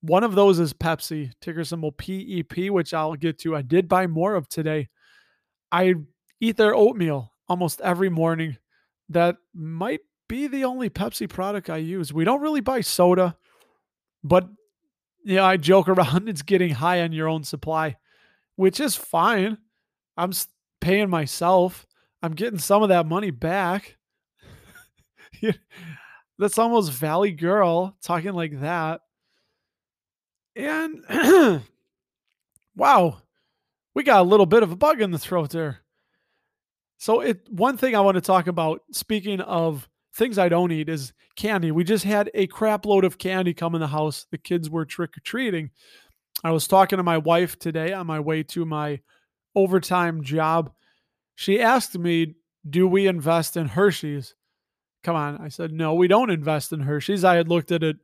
One 0.00 0.24
of 0.24 0.34
those 0.34 0.58
is 0.58 0.72
Pepsi, 0.72 1.32
ticker 1.42 1.62
symbol 1.62 1.92
PEP, 1.92 2.70
which 2.70 2.94
I'll 2.94 3.16
get 3.16 3.38
to. 3.40 3.54
I 3.54 3.60
did 3.60 3.86
buy 3.86 4.06
more 4.06 4.34
of 4.34 4.48
today. 4.48 4.88
I 5.70 5.96
eat 6.40 6.56
their 6.56 6.74
oatmeal 6.74 7.32
almost 7.50 7.82
every 7.82 8.08
morning. 8.08 8.56
That 9.10 9.36
might 9.52 10.00
be 10.26 10.46
the 10.46 10.64
only 10.64 10.88
Pepsi 10.88 11.28
product 11.28 11.68
I 11.68 11.76
use. 11.76 12.14
We 12.14 12.24
don't 12.24 12.40
really 12.40 12.62
buy 12.62 12.80
soda, 12.80 13.36
but 14.24 14.48
yeah, 15.22 15.44
I 15.44 15.58
joke 15.58 15.88
around. 15.90 16.30
It's 16.30 16.42
getting 16.42 16.70
high 16.70 17.02
on 17.02 17.12
your 17.12 17.28
own 17.28 17.44
supply, 17.44 17.96
which 18.54 18.80
is 18.80 18.96
fine. 18.96 19.58
I'm 20.16 20.32
paying 20.80 21.10
myself. 21.10 21.86
I'm 22.22 22.32
getting 22.32 22.58
some 22.58 22.82
of 22.82 22.88
that 22.88 23.04
money 23.04 23.30
back. 23.30 23.98
That's 26.38 26.58
almost 26.58 26.92
Valley 26.92 27.32
Girl 27.32 27.96
talking 28.02 28.32
like 28.32 28.60
that. 28.60 29.00
And 30.54 31.02
wow, 32.76 33.18
we 33.94 34.02
got 34.02 34.20
a 34.20 34.28
little 34.28 34.46
bit 34.46 34.62
of 34.62 34.72
a 34.72 34.76
bug 34.76 35.00
in 35.00 35.10
the 35.10 35.18
throat 35.18 35.50
there. 35.50 35.80
So 36.98 37.20
it 37.20 37.46
one 37.50 37.76
thing 37.76 37.94
I 37.94 38.00
want 38.00 38.16
to 38.16 38.22
talk 38.22 38.46
about, 38.46 38.80
speaking 38.92 39.40
of 39.40 39.88
things 40.14 40.38
I 40.38 40.48
don't 40.48 40.72
eat, 40.72 40.88
is 40.88 41.12
candy. 41.36 41.70
We 41.70 41.84
just 41.84 42.04
had 42.04 42.30
a 42.34 42.46
crap 42.46 42.86
load 42.86 43.04
of 43.04 43.18
candy 43.18 43.52
come 43.52 43.74
in 43.74 43.80
the 43.80 43.86
house. 43.86 44.26
The 44.30 44.38
kids 44.38 44.70
were 44.70 44.86
trick 44.86 45.16
or 45.16 45.20
treating. 45.20 45.70
I 46.42 46.50
was 46.50 46.66
talking 46.66 46.96
to 46.98 47.02
my 47.02 47.18
wife 47.18 47.58
today 47.58 47.92
on 47.92 48.06
my 48.06 48.20
way 48.20 48.42
to 48.44 48.64
my 48.64 49.00
overtime 49.54 50.22
job. 50.22 50.70
She 51.34 51.60
asked 51.60 51.98
me, 51.98 52.36
Do 52.68 52.86
we 52.88 53.06
invest 53.06 53.56
in 53.56 53.68
Hershey's? 53.68 54.34
Come 55.06 55.14
on. 55.14 55.38
I 55.40 55.50
said, 55.50 55.72
No, 55.72 55.94
we 55.94 56.08
don't 56.08 56.30
invest 56.30 56.72
in 56.72 56.80
Hershey's. 56.80 57.22
I 57.22 57.36
had 57.36 57.46
looked 57.46 57.70
at 57.70 57.84
it 57.84 57.94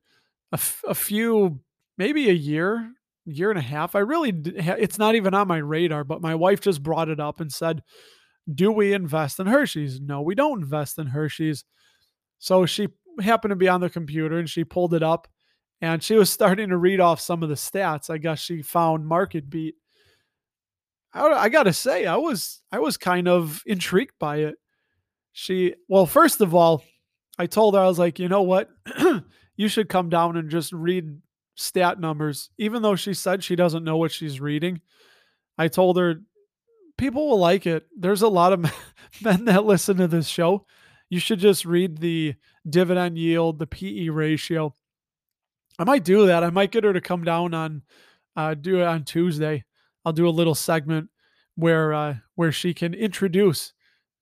a, 0.52 0.54
f- 0.54 0.85
a 0.87 0.94
few, 0.94 1.59
maybe 1.99 2.30
a 2.30 2.32
year, 2.32 2.92
year 3.25 3.50
and 3.50 3.59
a 3.59 3.62
half. 3.62 3.97
I 3.97 3.99
really, 3.99 4.32
it's 4.44 5.00
not 5.00 5.16
even 5.16 5.35
on 5.35 5.49
my 5.49 5.56
radar, 5.56 6.04
but 6.04 6.23
my 6.23 6.37
wife 6.37 6.61
just 6.61 6.80
brought 6.80 7.09
it 7.09 7.18
up 7.18 7.40
and 7.40 7.52
said, 7.52 7.82
Do 8.54 8.71
we 8.71 8.92
invest 8.92 9.40
in 9.40 9.49
Hershey's? 9.49 10.00
No, 10.00 10.23
we 10.23 10.37
don't 10.37 10.62
invest 10.62 10.97
in 10.97 11.09
Hershey's. 11.09 11.64
So 12.38 12.66
she 12.66 12.87
happened 13.21 13.50
to 13.50 13.56
be 13.56 13.68
on 13.68 13.80
the 13.80 13.90
computer 13.90 14.38
and 14.38 14.49
she 14.49 14.62
pulled 14.62 14.94
it 14.94 15.02
up 15.02 15.26
and 15.80 16.04
she 16.04 16.14
was 16.14 16.30
starting 16.30 16.68
to 16.68 16.76
read 16.76 17.00
off 17.00 17.18
some 17.21 17.42
of 17.42 17.49
the 17.49 17.56
stats. 17.56 18.11
I 18.11 18.18
guess 18.18 18.38
she 18.38 18.62
found 18.62 19.09
market 19.09 19.50
beat. 19.50 19.75
I, 21.12 21.26
I 21.26 21.49
got 21.49 21.64
to 21.64 21.73
say, 21.73 22.06
I 22.06 22.14
was 22.14 22.62
I 22.71 22.78
was 22.78 22.97
kind 22.97 23.26
of 23.26 23.61
intrigued 23.66 24.21
by 24.21 24.37
it. 24.37 24.54
She 25.32 25.75
well, 25.88 26.06
first 26.06 26.40
of 26.40 26.54
all, 26.54 26.85
I 27.38 27.46
told 27.46 27.74
her 27.74 27.80
I 27.80 27.86
was 27.86 27.98
like, 27.98 28.18
you 28.18 28.28
know 28.28 28.42
what, 28.42 28.70
you 29.56 29.68
should 29.68 29.88
come 29.88 30.08
down 30.08 30.36
and 30.36 30.50
just 30.50 30.72
read 30.72 31.20
stat 31.54 31.98
numbers, 32.00 32.50
even 32.58 32.82
though 32.82 32.96
she 32.96 33.14
said 33.14 33.42
she 33.42 33.56
doesn't 33.56 33.84
know 33.84 33.96
what 33.96 34.12
she's 34.12 34.40
reading. 34.40 34.80
I 35.58 35.68
told 35.68 35.96
her 35.96 36.22
people 36.98 37.28
will 37.28 37.38
like 37.38 37.66
it. 37.66 37.86
There's 37.96 38.22
a 38.22 38.28
lot 38.28 38.52
of 38.52 38.60
men 39.22 39.46
that 39.46 39.64
listen 39.64 39.96
to 39.98 40.08
this 40.08 40.28
show 40.28 40.66
you 41.12 41.20
should 41.20 41.40
just 41.40 41.66
read 41.66 41.98
the 41.98 42.36
dividend 42.66 43.18
yield, 43.18 43.58
the 43.58 43.66
PE 43.66 44.08
ratio. 44.08 44.74
I 45.78 45.84
might 45.84 46.04
do 46.04 46.26
that. 46.26 46.42
I 46.42 46.48
might 46.48 46.70
get 46.70 46.84
her 46.84 46.92
to 46.94 47.02
come 47.02 47.22
down 47.22 47.52
on 47.52 47.82
uh, 48.34 48.54
do 48.54 48.80
it 48.80 48.84
on 48.84 49.04
Tuesday. 49.04 49.64
I'll 50.06 50.14
do 50.14 50.26
a 50.26 50.30
little 50.30 50.54
segment 50.54 51.10
where 51.54 51.92
uh, 51.92 52.14
where 52.34 52.50
she 52.50 52.72
can 52.72 52.94
introduce, 52.94 53.74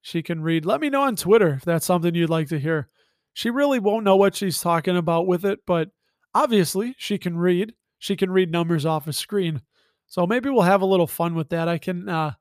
she 0.03 0.21
can 0.21 0.43
read. 0.43 0.67
Let 0.67 0.81
me 0.81 0.91
know 0.91 1.03
on 1.03 1.15
Twitter 1.15 1.51
if 1.51 1.65
that's 1.65 1.87
something 1.87 2.17
you'd 2.17 2.29
like 2.29 2.49
to 2.49 2.59
hear. 2.59 2.89
She 3.33 3.51
really 3.51 3.79
won't 3.79 4.05
know 4.05 4.17
what 4.17 4.35
she's 4.35 4.61
talking 4.61 4.97
about 4.97 5.27
with 5.27 5.45
it, 5.45 5.61
but 5.67 5.91
obviously 6.35 6.95
she 6.99 7.19
can 7.19 7.37
read. 7.37 7.75
She 7.99 8.17
can 8.17 8.31
read 8.31 8.51
numbers 8.51 8.87
off 8.87 9.07
a 9.07 9.13
screen. 9.13 9.63
So 10.07 10.27
maybe 10.27 10.51
we'll 10.51 10.63
have 10.63 10.83
a 10.83 10.87
little 10.87 11.07
fun 11.07 11.35
with 11.35 11.51
that. 11.51 11.69
I 11.69 11.79
can 11.79 12.09
uh, 12.09 12.33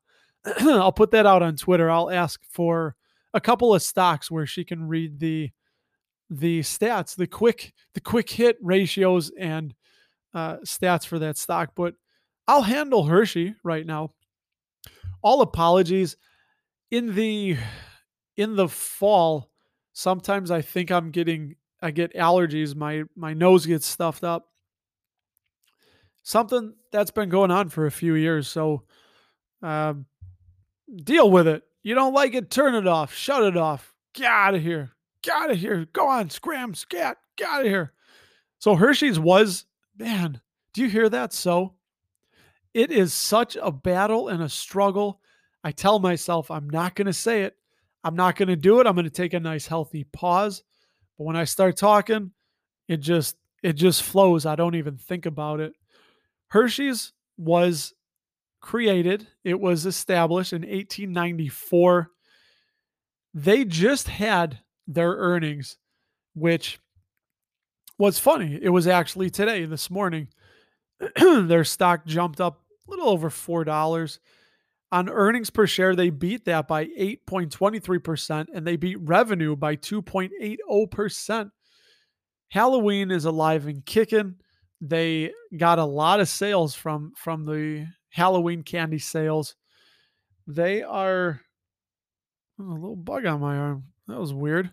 I'll 0.60 0.92
put 0.92 1.12
that 1.12 1.26
out 1.26 1.44
on 1.44 1.56
Twitter. 1.56 1.90
I'll 1.90 2.10
ask 2.10 2.42
for 2.50 2.96
a 3.34 3.42
couple 3.42 3.74
of 3.74 3.84
stocks 3.84 4.32
where 4.32 4.46
she 4.46 4.64
can 4.64 4.88
read 4.88 5.20
the 5.20 5.52
the 6.30 6.60
stats, 6.62 7.16
the 7.16 7.28
quick 7.28 7.74
the 7.94 8.02
quick 8.02 8.30
hit 8.30 8.58
ratios 8.62 9.32
and 9.38 9.74
uh, 10.34 10.58
stats 10.58 11.06
for 11.06 11.20
that 11.20 11.38
stock. 11.38 11.72
But 11.76 11.96
I'll 12.48 12.62
handle 12.62 13.06
Hershey 13.06 13.56
right 13.64 13.86
now. 13.86 14.14
All 15.22 15.42
apologies. 15.42 16.18
In 16.92 17.14
the 17.14 17.58
in 18.38 18.56
the 18.56 18.68
fall, 18.68 19.52
sometimes 19.94 20.52
I 20.52 20.62
think 20.62 20.92
I'm 20.92 21.12
getting 21.12 21.56
I 21.82 21.92
get 21.92 22.14
allergies. 22.14 22.76
My 22.76 23.04
my 23.16 23.34
nose 23.34 23.66
gets 23.66 23.86
stuffed 23.86 24.24
up. 24.24 24.50
Something 26.24 26.74
that's 26.92 27.12
been 27.12 27.30
going 27.30 27.52
on 27.52 27.70
for 27.70 27.86
a 27.86 27.92
few 27.92 28.16
years. 28.16 28.48
So 28.48 28.84
um, 29.62 30.06
deal 31.04 31.32
with 31.32 31.48
it. 31.48 31.64
You 31.82 31.96
don't 31.96 32.14
like 32.14 32.34
it? 32.34 32.52
Turn 32.52 32.76
it 32.76 32.88
off. 32.88 33.14
Shut 33.14 33.44
it 33.44 33.58
off. 33.58 33.96
Get 34.14 34.26
out 34.26 34.56
of 34.56 34.62
here. 34.62 34.92
Get 35.22 35.36
out 35.36 35.52
of 35.52 35.58
here. 35.58 35.88
Go 35.92 36.08
on, 36.08 36.30
scram, 36.30 36.74
scat. 36.76 37.18
Get 37.38 37.48
out 37.48 37.62
of 37.62 37.68
here. 37.68 37.94
So 38.60 38.76
Hershey's 38.76 39.20
was, 39.20 39.66
man, 39.98 40.42
do 40.74 40.82
you 40.82 40.90
hear 40.90 41.10
that? 41.10 41.34
So 41.34 41.76
it 42.74 42.92
is 42.92 43.14
such 43.14 43.58
a 43.62 43.72
battle 43.72 44.28
and 44.28 44.44
a 44.44 44.50
struggle. 44.50 45.22
I 45.64 45.72
tell 45.72 46.00
myself 46.00 46.52
I'm 46.52 46.70
not 46.70 46.96
going 46.96 47.08
to 47.08 47.14
say 47.14 47.44
it. 47.44 47.56
I'm 48.04 48.16
not 48.16 48.36
going 48.36 48.48
to 48.48 48.56
do 48.56 48.80
it. 48.80 48.88
I'm 48.88 48.96
going 48.96 49.06
to 49.06 49.12
take 49.12 49.34
a 49.34 49.40
nice 49.40 49.68
healthy 49.68 50.06
pause. 50.06 50.64
But 51.18 51.26
when 51.26 51.36
I 51.36 51.44
start 51.44 51.78
talking, 51.78 52.32
it 52.88 52.98
just 52.98 53.36
it 53.62 53.74
just 53.74 54.04
flows. 54.04 54.46
I 54.46 54.56
don't 54.56 54.76
even 54.76 54.98
think 54.98 55.26
about 55.26 55.60
it. 55.60 55.74
Hershey's 56.48 57.14
was 57.38 57.94
created, 58.62 59.28
it 59.44 59.60
was 59.60 59.86
established 59.86 60.54
in 60.54 60.62
1894. 60.62 62.10
They 63.34 63.64
just 63.64 64.08
had 64.08 64.60
their 64.88 65.12
earnings, 65.12 65.78
which 66.34 66.80
was 67.98 68.18
funny. 68.18 68.58
It 68.62 68.70
was 68.70 68.88
actually 68.88 69.30
today, 69.30 69.66
this 69.66 69.90
morning. 69.90 70.30
their 71.16 71.64
stock 71.64 72.06
jumped 72.06 72.42
up 72.42 72.62
a 72.88 72.92
little 72.92 73.08
over 73.08 73.30
$4. 73.30 74.20
On 74.92 75.08
earnings 75.08 75.52
per 75.52 75.68
share, 75.68 75.96
they 75.96 76.10
beat 76.10 76.46
that 76.46 76.68
by 76.68 76.86
8.23%, 76.86 78.48
and 78.54 78.66
they 78.66 78.76
beat 78.76 78.98
revenue 79.02 79.56
by 79.56 79.76
2.80%. 79.76 81.52
Halloween 82.50 83.12
is 83.12 83.26
alive 83.26 83.68
and 83.68 83.86
kicking. 83.86 84.36
They 84.82 85.32
got 85.56 85.78
a 85.78 85.86
lot 85.86 86.20
of 86.20 86.28
sales 86.28 86.74
from 86.74 87.14
from 87.16 87.46
the 87.46 87.88
Halloween 88.10 88.64
candy 88.64 88.98
sales. 88.98 89.56
They 90.48 90.82
are 90.82 91.42
oh, 92.60 92.64
a 92.64 92.74
little 92.74 92.96
bug 92.96 93.26
on 93.26 93.42
my 93.42 93.58
arm. 93.58 93.84
That 94.08 94.20
was 94.20 94.34
weird. 94.34 94.72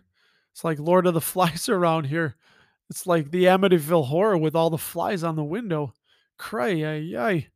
It's 0.53 0.63
like 0.63 0.79
Lord 0.79 1.05
of 1.05 1.13
the 1.13 1.21
Flies 1.33 1.69
around 1.69 2.05
here. 2.05 2.35
It's 2.89 3.05
like 3.05 3.29
the 3.29 3.45
Amityville 3.45 4.07
horror 4.07 4.37
with 4.37 4.55
all 4.55 4.69
the 4.69 4.77
flies 4.77 5.23
on 5.23 5.35
the 5.35 5.43
window. 5.43 5.93
Cray, 6.37 6.83
ay, 6.83 7.19
ay. 7.19 7.47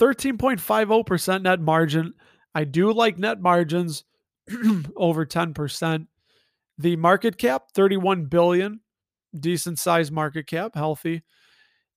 13.50% 0.00 1.42
net 1.42 1.60
margin. 1.60 2.14
I 2.54 2.64
do 2.64 2.92
like 2.92 3.18
net 3.18 3.40
margins 3.40 4.04
over 4.96 5.26
10%. 5.26 6.06
The 6.78 6.96
market 6.96 7.36
cap, 7.36 7.64
31 7.74 8.24
billion. 8.26 8.80
Decent 9.38 9.78
sized 9.78 10.10
market 10.12 10.48
cap, 10.48 10.74
healthy. 10.74 11.22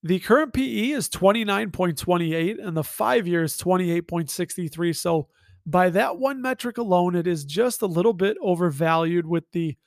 The 0.03 0.19
current 0.19 0.53
PE 0.53 0.89
is 0.89 1.10
29.28 1.10 2.63
and 2.63 2.77
the 2.77 2.83
five 2.83 3.25
year 3.25 3.43
is 3.43 3.57
28.63. 3.57 4.95
So, 4.95 5.29
by 5.65 5.89
that 5.91 6.17
one 6.17 6.41
metric 6.41 6.77
alone, 6.77 7.15
it 7.15 7.25
is 7.25 7.45
just 7.45 7.81
a 7.81 7.88
little 7.88 8.12
bit 8.12 8.36
overvalued 8.41 9.25
with 9.25 9.45
the 9.53 9.77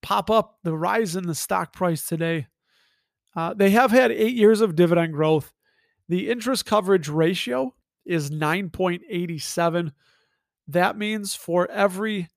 pop 0.00 0.30
up, 0.30 0.56
the 0.64 0.74
rise 0.74 1.14
in 1.16 1.26
the 1.26 1.34
stock 1.34 1.74
price 1.74 2.06
today. 2.06 2.46
Uh, 3.36 3.52
they 3.52 3.70
have 3.70 3.90
had 3.90 4.10
eight 4.10 4.34
years 4.34 4.62
of 4.62 4.74
dividend 4.74 5.12
growth. 5.12 5.52
The 6.12 6.30
interest 6.30 6.66
coverage 6.66 7.08
ratio 7.08 7.74
is 8.04 8.30
9.87. 8.30 9.92
That 10.68 10.98
means 10.98 11.34
for 11.34 11.70
every 11.70 12.28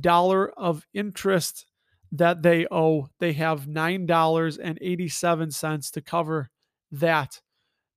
dollar 0.00 0.50
of 0.58 0.86
interest 0.94 1.66
that 2.10 2.40
they 2.40 2.66
owe, 2.70 3.10
they 3.20 3.34
have 3.34 3.66
$9.87 3.66 5.92
to 5.92 6.00
cover 6.00 6.48
that 6.90 7.42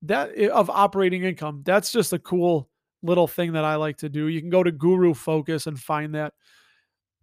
that 0.02 0.32
eh, 0.36 0.50
of 0.50 0.70
operating 0.70 1.24
income. 1.24 1.62
That's 1.64 1.94
just 1.94 2.12
a 2.12 2.20
cool 2.20 2.70
little 3.02 3.30
thing 3.30 3.54
that 3.54 3.64
I 3.64 3.76
like 3.76 4.00
to 4.00 4.10
do. 4.10 4.28
You 4.28 4.42
can 4.42 4.50
go 4.50 4.64
to 4.64 4.72
Guru 4.74 5.14
Focus 5.14 5.66
and 5.66 5.80
find 5.80 6.14
that. 6.14 6.34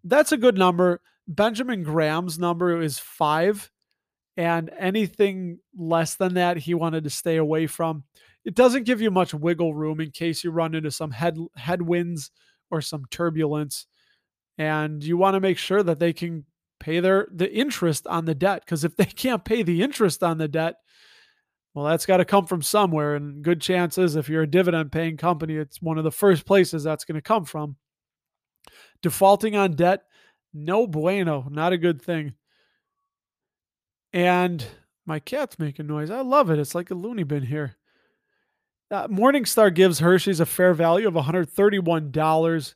That's 0.03 0.33
a 0.33 0.39
good 0.39 0.57
number. 0.57 1.03
Benjamin 1.27 1.83
Graham's 1.83 2.39
number 2.39 2.81
is 2.81 2.99
5 2.99 3.71
and 4.39 4.71
anything 4.79 5.59
less 5.77 6.15
than 6.15 6.35
that 6.35 6.57
he 6.57 6.73
wanted 6.73 7.05
to 7.05 7.11
stay 7.11 7.37
away 7.37 7.67
from. 7.67 8.05
It 8.45 8.55
doesn't 8.55 8.85
give 8.85 9.03
you 9.03 9.11
much 9.11 9.35
wiggle 9.35 9.75
room 9.75 10.01
in 10.01 10.13
case 10.13 10.43
you 10.45 10.51
run 10.51 10.75
into 10.75 10.91
some 10.91 11.11
head 11.11 11.37
headwinds 11.57 12.31
or 12.71 12.81
some 12.81 13.05
turbulence 13.11 13.87
and 14.57 15.03
you 15.03 15.17
want 15.17 15.35
to 15.35 15.41
make 15.41 15.59
sure 15.59 15.83
that 15.83 15.99
they 15.99 16.13
can 16.13 16.45
pay 16.81 17.01
their 17.01 17.27
the 17.35 17.53
interest 17.53 18.07
on 18.07 18.25
the 18.25 18.35
debt 18.35 18.63
because 18.65 18.85
if 18.85 18.97
they 18.97 19.05
can't 19.05 19.45
pay 19.45 19.63
the 19.63 19.83
interest 19.83 20.23
on 20.23 20.39
the 20.39 20.49
debt 20.49 20.77
well, 21.75 21.87
that's 21.87 22.07
got 22.07 22.17
to 22.17 22.25
come 22.25 22.47
from 22.47 22.61
somewhere. 22.61 23.15
And 23.15 23.41
good 23.43 23.61
chances, 23.61 24.17
if 24.17 24.29
you're 24.29 24.43
a 24.43 24.51
dividend 24.51 24.91
paying 24.91 25.17
company, 25.17 25.55
it's 25.55 25.81
one 25.81 25.97
of 25.97 26.03
the 26.03 26.11
first 26.11 26.45
places 26.45 26.83
that's 26.83 27.05
going 27.05 27.15
to 27.15 27.23
come 27.23 27.45
from. 27.45 27.77
Defaulting 29.01 29.55
on 29.55 29.77
debt, 29.77 30.03
No 30.53 30.89
bueno. 30.89 31.47
Not 31.49 31.73
a 31.73 31.79
good 31.79 32.03
thing. 32.03 32.33
And 34.13 34.63
my 35.07 35.19
cat's 35.19 35.59
making 35.59 35.87
noise. 35.87 36.11
I 36.11 36.21
love 36.21 36.51
it. 36.51 36.59
It's 36.59 36.75
like 36.75 36.91
a 36.91 36.95
loony 36.95 37.23
bin 37.23 37.45
here. 37.45 37.77
Uh, 38.91 39.07
Morningstar 39.09 39.75
gives 39.75 39.99
Hershey's 39.99 40.41
a 40.41 40.47
fair 40.47 40.73
value 40.73 41.07
of 41.07 41.13
$131. 41.15 42.75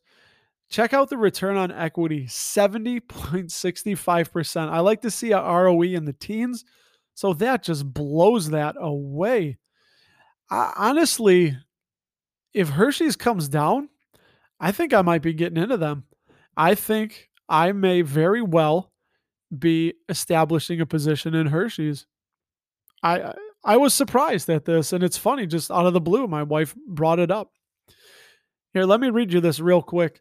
Check 0.68 0.92
out 0.92 1.08
the 1.10 1.18
return 1.18 1.56
on 1.56 1.72
equity 1.72 2.26
70.65%. 2.26 4.68
I 4.68 4.80
like 4.80 5.00
to 5.02 5.10
see 5.10 5.32
a 5.32 5.42
ROE 5.42 5.82
in 5.82 6.04
the 6.04 6.12
teens. 6.12 6.64
So 7.14 7.32
that 7.34 7.62
just 7.62 7.92
blows 7.92 8.50
that 8.50 8.74
away. 8.78 9.58
I, 10.50 10.72
honestly, 10.76 11.56
if 12.54 12.70
Hershey's 12.70 13.16
comes 13.16 13.48
down, 13.48 13.90
I 14.60 14.72
think 14.72 14.94
I 14.94 15.02
might 15.02 15.22
be 15.22 15.34
getting 15.34 15.62
into 15.62 15.76
them. 15.76 16.04
I 16.56 16.74
think 16.74 17.28
I 17.48 17.72
may 17.72 18.02
very 18.02 18.42
well 18.42 18.91
be 19.56 19.94
establishing 20.08 20.80
a 20.80 20.86
position 20.86 21.34
in 21.34 21.46
Hershey's. 21.48 22.06
I 23.02 23.34
I 23.64 23.76
was 23.76 23.94
surprised 23.94 24.48
at 24.48 24.64
this, 24.64 24.92
and 24.92 25.04
it's 25.04 25.16
funny, 25.16 25.46
just 25.46 25.70
out 25.70 25.86
of 25.86 25.92
the 25.92 26.00
blue, 26.00 26.26
my 26.26 26.42
wife 26.42 26.74
brought 26.86 27.20
it 27.20 27.30
up. 27.30 27.52
Here, 28.72 28.84
let 28.84 29.00
me 29.00 29.10
read 29.10 29.32
you 29.32 29.40
this 29.40 29.60
real 29.60 29.82
quick. 29.82 30.20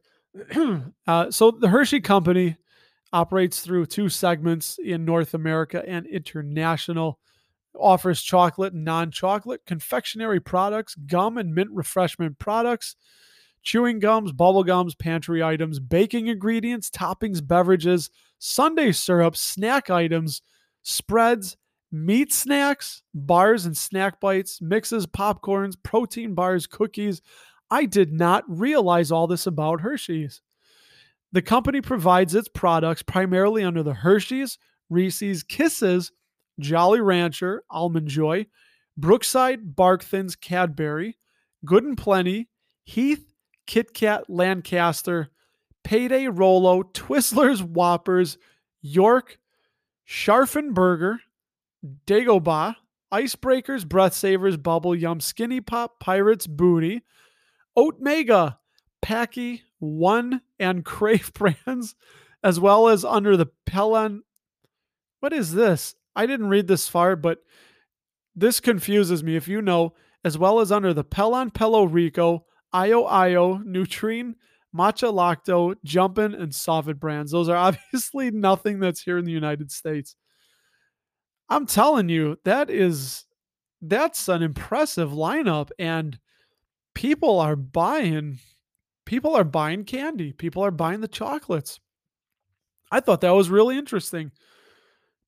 uh, 1.07 1.31
so, 1.31 1.51
the 1.51 1.69
Hershey 1.69 2.01
Company 2.01 2.57
operates 3.13 3.61
through 3.61 3.87
two 3.87 4.09
segments 4.09 4.77
in 4.83 5.05
North 5.05 5.33
America 5.33 5.83
and 5.87 6.05
international. 6.05 7.19
Offers 7.79 8.21
chocolate 8.21 8.73
and 8.73 8.83
non 8.83 9.11
chocolate, 9.11 9.61
confectionery 9.65 10.41
products, 10.41 10.95
gum 10.95 11.37
and 11.37 11.55
mint 11.55 11.69
refreshment 11.71 12.37
products, 12.37 12.97
chewing 13.63 13.99
gums, 13.99 14.31
bubble 14.31 14.63
gums, 14.63 14.95
pantry 14.95 15.43
items, 15.43 15.79
baking 15.79 16.27
ingredients, 16.27 16.89
toppings, 16.89 17.45
beverages, 17.45 18.09
sundae 18.39 18.91
syrup, 18.91 19.37
snack 19.37 19.89
items, 19.89 20.41
spreads, 20.83 21.57
meat 21.91 22.33
snacks, 22.33 23.03
bars 23.13 23.65
and 23.65 23.75
snack 23.75 24.19
bites, 24.19 24.61
mixes, 24.61 25.05
popcorns, 25.05 25.75
protein 25.83 26.33
bars, 26.33 26.67
cookies. 26.67 27.21
I 27.69 27.85
did 27.85 28.11
not 28.11 28.43
realize 28.47 29.11
all 29.11 29.27
this 29.27 29.47
about 29.47 29.81
Hershey's. 29.81 30.41
The 31.31 31.41
company 31.41 31.81
provides 31.81 32.35
its 32.35 32.49
products 32.49 33.01
primarily 33.01 33.63
under 33.63 33.83
the 33.83 33.93
Hershey's, 33.93 34.57
Reese's, 34.89 35.43
Kisses, 35.43 36.11
Jolly 36.59 36.99
Rancher, 36.99 37.63
Almond 37.69 38.07
Joy, 38.07 38.47
Brookside, 38.97 39.75
Bark 39.75 40.03
Thins, 40.03 40.35
Cadbury, 40.35 41.17
Good 41.63 41.85
and 41.85 41.97
Plenty, 41.97 42.49
Heath, 42.83 43.30
Kit 43.67 43.93
Kat, 43.93 44.29
Lancaster, 44.29 45.29
Payday 45.83 46.27
Rolo, 46.27 46.83
Twizzlers, 46.83 47.61
Whoppers, 47.61 48.37
York, 48.81 49.39
Scharfenberger, 50.07 51.19
Dagoba, 52.05 52.75
Icebreakers, 53.11 53.87
Breath 53.87 54.13
Savers, 54.13 54.57
Bubble 54.57 54.95
Yum, 54.95 55.19
Skinny 55.19 55.61
Pop, 55.61 55.99
Pirates, 55.99 56.47
Booty, 56.47 57.01
Oat 57.75 57.99
Mega, 57.99 58.59
Paqui, 59.03 59.61
One, 59.79 60.41
and 60.59 60.85
Crave 60.85 61.31
brands, 61.33 61.95
as 62.43 62.59
well 62.59 62.87
as 62.87 63.03
under 63.03 63.35
the 63.35 63.47
Pelon. 63.65 64.21
What 65.19 65.33
is 65.33 65.53
this? 65.53 65.95
I 66.15 66.25
didn't 66.25 66.49
read 66.49 66.67
this 66.67 66.87
far, 66.87 67.15
but 67.15 67.39
this 68.35 68.59
confuses 68.59 69.23
me. 69.23 69.35
If 69.35 69.47
you 69.47 69.61
know, 69.61 69.93
as 70.23 70.37
well 70.37 70.59
as 70.59 70.71
under 70.71 70.93
the 70.93 71.03
Pelon 71.03 71.53
Pelo 71.53 71.83
Rico, 71.83 72.45
Io 72.73 73.03
Io, 73.03 73.57
Nutrine, 73.59 74.35
Maha 74.73 74.93
Lactee, 74.93 75.75
Jumpin', 75.83 76.33
and 76.33 76.51
Sofit 76.51 76.99
brands. 76.99 77.31
Those 77.31 77.49
are 77.49 77.55
obviously 77.93 78.31
nothing 78.31 78.79
that's 78.79 79.01
here 79.01 79.17
in 79.17 79.25
the 79.25 79.31
United 79.31 79.71
States. 79.71 80.15
I'm 81.49 81.65
telling 81.65 82.07
you, 82.07 82.37
that 82.45 82.69
is 82.69 83.25
that's 83.81 84.27
an 84.29 84.43
impressive 84.43 85.09
lineup 85.09 85.69
and 85.79 86.19
people 86.93 87.39
are 87.39 87.55
buying 87.55 88.39
people 89.05 89.35
are 89.35 89.43
buying 89.43 89.83
candy. 89.83 90.31
People 90.33 90.63
are 90.63 90.71
buying 90.71 91.01
the 91.01 91.07
chocolates. 91.07 91.79
I 92.91 92.99
thought 92.99 93.21
that 93.21 93.31
was 93.31 93.49
really 93.49 93.77
interesting. 93.77 94.31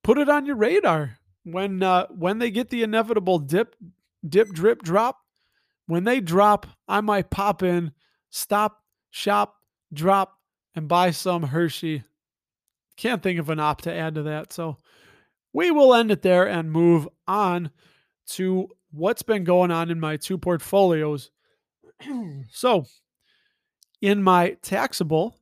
Put 0.02 0.18
it 0.18 0.28
on 0.28 0.46
your 0.46 0.56
radar 0.56 1.18
when 1.44 1.82
uh, 1.82 2.06
when 2.08 2.38
they 2.38 2.50
get 2.50 2.70
the 2.70 2.82
inevitable 2.82 3.38
dip 3.38 3.74
dip 4.26 4.48
drip 4.48 4.82
drop. 4.82 5.18
When 5.86 6.04
they 6.04 6.20
drop, 6.20 6.66
I 6.88 7.00
might 7.00 7.30
pop 7.30 7.62
in, 7.62 7.92
stop, 8.30 8.82
shop, 9.10 9.56
drop 9.92 10.38
and 10.74 10.88
buy 10.88 11.10
some 11.10 11.42
Hershey. 11.42 12.04
Can't 12.96 13.22
think 13.22 13.38
of 13.38 13.50
an 13.50 13.60
op 13.60 13.82
to 13.82 13.92
add 13.92 14.14
to 14.14 14.22
that. 14.24 14.52
So 14.52 14.78
we 15.52 15.70
will 15.70 15.94
end 15.94 16.10
it 16.10 16.22
there 16.22 16.48
and 16.48 16.70
move 16.70 17.08
on 17.26 17.70
to 18.30 18.68
what's 18.90 19.22
been 19.22 19.44
going 19.44 19.70
on 19.70 19.90
in 19.90 20.00
my 20.00 20.16
two 20.16 20.38
portfolios. 20.38 21.30
so, 22.50 22.86
in 24.00 24.22
my 24.22 24.56
taxable, 24.62 25.36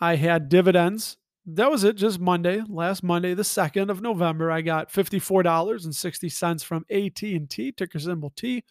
I 0.00 0.16
had 0.16 0.48
dividends. 0.48 1.16
That 1.46 1.70
was 1.70 1.84
it, 1.84 1.96
just 1.96 2.18
Monday, 2.18 2.62
last 2.68 3.02
Monday, 3.02 3.34
the 3.34 3.42
2nd 3.42 3.90
of 3.90 4.00
November. 4.00 4.50
I 4.50 4.62
got 4.62 4.90
$54.60 4.90 6.64
from 6.64 6.86
AT&T, 6.90 7.72
ticker 7.72 7.98
symbol 7.98 8.32
T, 8.34 8.64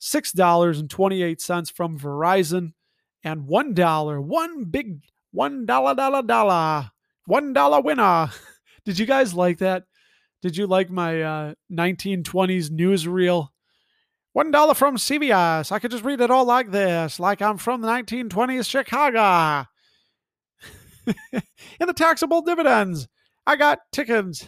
$6.28 0.00 1.72
from 1.72 1.98
Verizon, 1.98 2.72
and 3.24 3.42
$1, 3.48 4.22
one 4.22 4.64
big 4.64 5.02
$1 5.34 5.66
dollar 5.66 6.22
dollar, 6.22 6.90
$1 7.28 7.84
winner. 7.84 8.30
Did 8.84 8.98
you 8.98 9.06
guys 9.06 9.34
like 9.34 9.58
that? 9.58 9.84
Did 10.40 10.56
you 10.56 10.66
like 10.66 10.88
my 10.88 11.22
uh, 11.22 11.54
1920s 11.72 12.70
newsreel? 12.70 13.48
One 14.34 14.50
dollar 14.52 14.74
from 14.74 14.96
CVS. 14.96 15.72
I 15.72 15.80
could 15.80 15.90
just 15.90 16.04
read 16.04 16.20
it 16.20 16.30
all 16.30 16.44
like 16.44 16.70
this, 16.70 17.18
like 17.18 17.42
I'm 17.42 17.58
from 17.58 17.80
the 17.80 17.88
1920s 17.88 18.70
Chicago. 18.70 19.66
In 21.32 21.86
the 21.86 21.92
taxable 21.92 22.42
dividends, 22.42 23.08
I 23.46 23.56
got 23.56 23.80
tickets. 23.90 24.46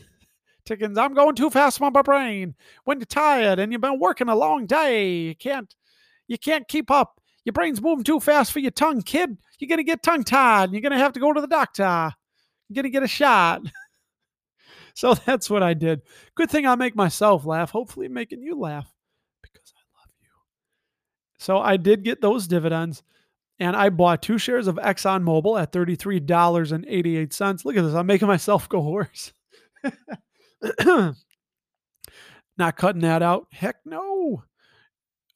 Tickets. 0.71 0.97
I'm 0.97 1.15
going 1.15 1.35
too 1.35 1.51
fast 1.51 1.79
for 1.79 1.91
my 1.91 2.01
brain. 2.01 2.55
When 2.85 3.01
you're 3.01 3.07
tired 3.07 3.59
and 3.59 3.73
you've 3.73 3.81
been 3.81 3.99
working 3.99 4.29
a 4.29 4.37
long 4.37 4.67
day, 4.67 5.17
you 5.17 5.35
can't, 5.35 5.75
you 6.29 6.39
can't 6.39 6.69
keep 6.69 6.93
up. 6.93 7.21
Your 7.45 7.53
brain's 7.55 7.83
moving 7.83 8.05
too 8.05 8.21
fast 8.21 8.53
for 8.53 8.61
your 8.61 8.71
tongue, 8.71 9.03
kid. 9.03 9.37
You're 9.59 9.69
gonna 9.69 9.83
get 9.83 10.05
tongue 10.05 10.23
tied. 10.23 10.67
And 10.67 10.73
you're 10.73 10.81
gonna 10.81 10.97
have 10.97 11.15
to 11.15 11.21
go 11.21 11.33
to 11.33 11.41
the 11.41 11.49
doctor. 11.49 12.15
You're 12.69 12.77
gonna 12.77 12.89
get 12.89 13.03
a 13.03 13.09
shot. 13.09 13.63
so 14.95 15.15
that's 15.15 15.51
what 15.51 15.65
I 15.65 15.75
did. 15.75 16.03
Good 16.37 16.51
thing 16.53 16.67
I 16.69 16.77
make 16.77 16.95
myself 16.95 17.45
laugh. 17.45 17.73
Hopefully, 17.73 18.07
making 18.07 18.41
you 18.41 18.57
laugh 18.57 18.89
because 19.43 19.73
I 19.77 19.83
love 19.99 20.13
you. 20.23 20.29
So 21.41 21.59
I 21.59 21.79
did 21.79 22.05
get 22.05 22.21
those 22.21 22.47
dividends, 22.47 23.03
and 23.59 23.75
I 23.75 23.89
bought 23.89 24.23
two 24.23 24.39
shares 24.39 24.69
of 24.69 24.77
ExxonMobil 24.77 25.61
at 25.61 25.73
thirty-three 25.73 26.21
dollars 26.21 26.71
and 26.71 26.87
eighty-eight 26.87 27.33
cents. 27.33 27.65
Look 27.65 27.77
at 27.77 27.83
this. 27.83 27.95
I'm 27.95 28.07
making 28.07 28.29
myself 28.29 28.69
go 28.69 28.81
hoarse. 28.83 29.33
Not 32.59 32.77
cutting 32.77 33.03
that 33.03 33.23
out. 33.23 33.47
Heck 33.53 33.77
no. 33.85 34.43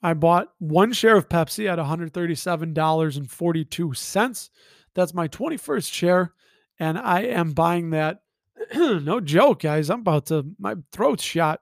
I 0.03 0.15
bought 0.15 0.53
one 0.59 0.93
share 0.93 1.17
of 1.17 1.31
Pepsi 1.31 1.71
at 1.71 1.79
$137.42. 1.79 4.51
That's 4.95 5.15
my 5.15 5.29
21st 5.29 5.91
share. 5.91 6.35
And 6.79 6.99
I 6.99 7.23
am 7.23 7.53
buying 7.53 7.89
that 7.91 8.21
no 8.75 9.21
joke, 9.21 9.63
guys. 9.63 9.91
I'm 9.91 10.01
about 10.01 10.27
to, 10.27 10.45
my 10.59 10.75
throat's 10.93 11.25
shot. 11.25 11.61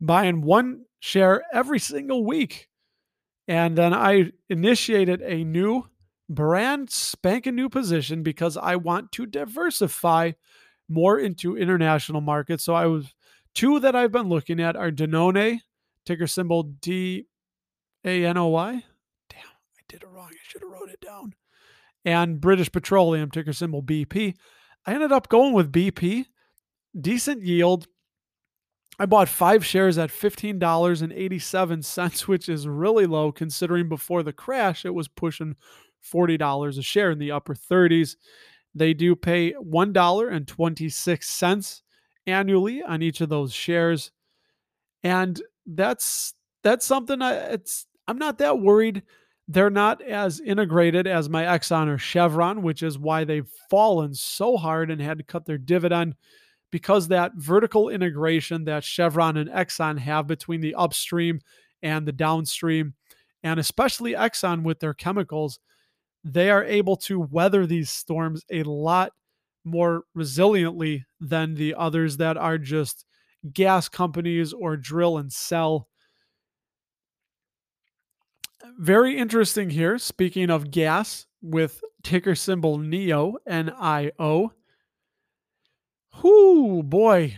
Buying 0.00 0.42
one 0.42 0.84
share 1.00 1.42
every 1.52 1.78
single 1.78 2.24
week. 2.24 2.68
And 3.48 3.78
then 3.78 3.94
I 3.94 4.32
initiated 4.50 5.22
a 5.22 5.44
new 5.44 5.86
brand 6.28 6.90
spanking 6.90 7.54
new 7.54 7.68
position 7.68 8.22
because 8.22 8.56
I 8.56 8.76
want 8.76 9.12
to 9.12 9.26
diversify 9.26 10.32
more 10.88 11.18
into 11.18 11.56
international 11.56 12.20
markets. 12.20 12.64
So 12.64 12.74
I 12.74 12.86
was 12.86 13.14
two 13.54 13.80
that 13.80 13.96
I've 13.96 14.12
been 14.12 14.28
looking 14.28 14.60
at 14.60 14.76
are 14.76 14.90
Danone, 14.90 15.60
ticker 16.04 16.26
symbol 16.26 16.62
D 16.62 17.26
A 18.04 18.24
N 18.24 18.36
O 18.36 18.48
Y. 18.48 18.84
Damn, 19.28 19.40
I 19.40 19.82
did 19.88 20.02
it 20.02 20.08
wrong. 20.08 20.28
I 20.30 20.36
should 20.46 20.62
have 20.62 20.70
wrote 20.70 20.90
it 20.90 21.00
down. 21.00 21.34
And 22.04 22.40
British 22.40 22.70
Petroleum, 22.70 23.30
ticker 23.30 23.52
symbol 23.52 23.82
BP. 23.82 24.34
I 24.86 24.94
ended 24.94 25.12
up 25.12 25.28
going 25.28 25.52
with 25.52 25.72
BP. 25.72 26.26
Decent 26.98 27.42
yield. 27.42 27.88
I 28.98 29.04
bought 29.04 29.28
five 29.28 29.66
shares 29.66 29.98
at 29.98 30.08
$15.87, 30.10 32.28
which 32.28 32.48
is 32.48 32.66
really 32.66 33.04
low 33.04 33.30
considering 33.30 33.90
before 33.90 34.22
the 34.22 34.32
crash 34.32 34.86
it 34.86 34.94
was 34.94 35.08
pushing 35.08 35.56
$40 36.02 36.78
a 36.78 36.82
share 36.82 37.10
in 37.10 37.18
the 37.18 37.32
upper 37.32 37.54
30s. 37.54 38.16
They 38.76 38.94
do 38.94 39.16
pay 39.16 39.54
$1.26 39.54 41.80
annually 42.26 42.82
on 42.82 43.00
each 43.02 43.22
of 43.22 43.30
those 43.30 43.52
shares. 43.52 44.12
And 45.02 45.42
that's 45.64 46.34
that's 46.62 46.84
something 46.84 47.22
I 47.22 47.32
it's 47.34 47.86
I'm 48.06 48.18
not 48.18 48.36
that 48.38 48.60
worried. 48.60 49.02
They're 49.48 49.70
not 49.70 50.02
as 50.02 50.40
integrated 50.40 51.06
as 51.06 51.30
my 51.30 51.44
Exxon 51.44 51.88
or 51.88 51.98
Chevron, 51.98 52.62
which 52.62 52.82
is 52.82 52.98
why 52.98 53.24
they've 53.24 53.48
fallen 53.70 54.12
so 54.14 54.56
hard 54.56 54.90
and 54.90 55.00
had 55.00 55.18
to 55.18 55.24
cut 55.24 55.46
their 55.46 55.58
dividend 55.58 56.16
because 56.72 57.06
that 57.08 57.32
vertical 57.36 57.88
integration 57.88 58.64
that 58.64 58.82
Chevron 58.84 59.36
and 59.36 59.48
Exxon 59.48 59.98
have 59.98 60.26
between 60.26 60.60
the 60.60 60.74
upstream 60.74 61.40
and 61.82 62.06
the 62.06 62.12
downstream, 62.12 62.94
and 63.42 63.60
especially 63.60 64.12
Exxon 64.12 64.64
with 64.64 64.80
their 64.80 64.94
chemicals, 64.94 65.60
they 66.32 66.50
are 66.50 66.64
able 66.64 66.96
to 66.96 67.20
weather 67.20 67.66
these 67.66 67.90
storms 67.90 68.44
a 68.50 68.62
lot 68.64 69.12
more 69.64 70.02
resiliently 70.16 71.04
than 71.20 71.54
the 71.54 71.74
others 71.74 72.16
that 72.16 72.36
are 72.36 72.58
just 72.58 73.04
gas 73.52 73.88
companies 73.88 74.52
or 74.52 74.76
drill 74.76 75.18
and 75.18 75.32
sell. 75.32 75.88
Very 78.78 79.16
interesting 79.16 79.70
here. 79.70 79.98
Speaking 79.98 80.50
of 80.50 80.70
gas, 80.70 81.26
with 81.42 81.80
ticker 82.02 82.34
symbol 82.34 82.78
NIO, 82.78 83.34
N 83.46 83.72
I 83.78 84.10
O. 84.18 84.52
Whoo, 86.22 86.82
boy, 86.82 87.36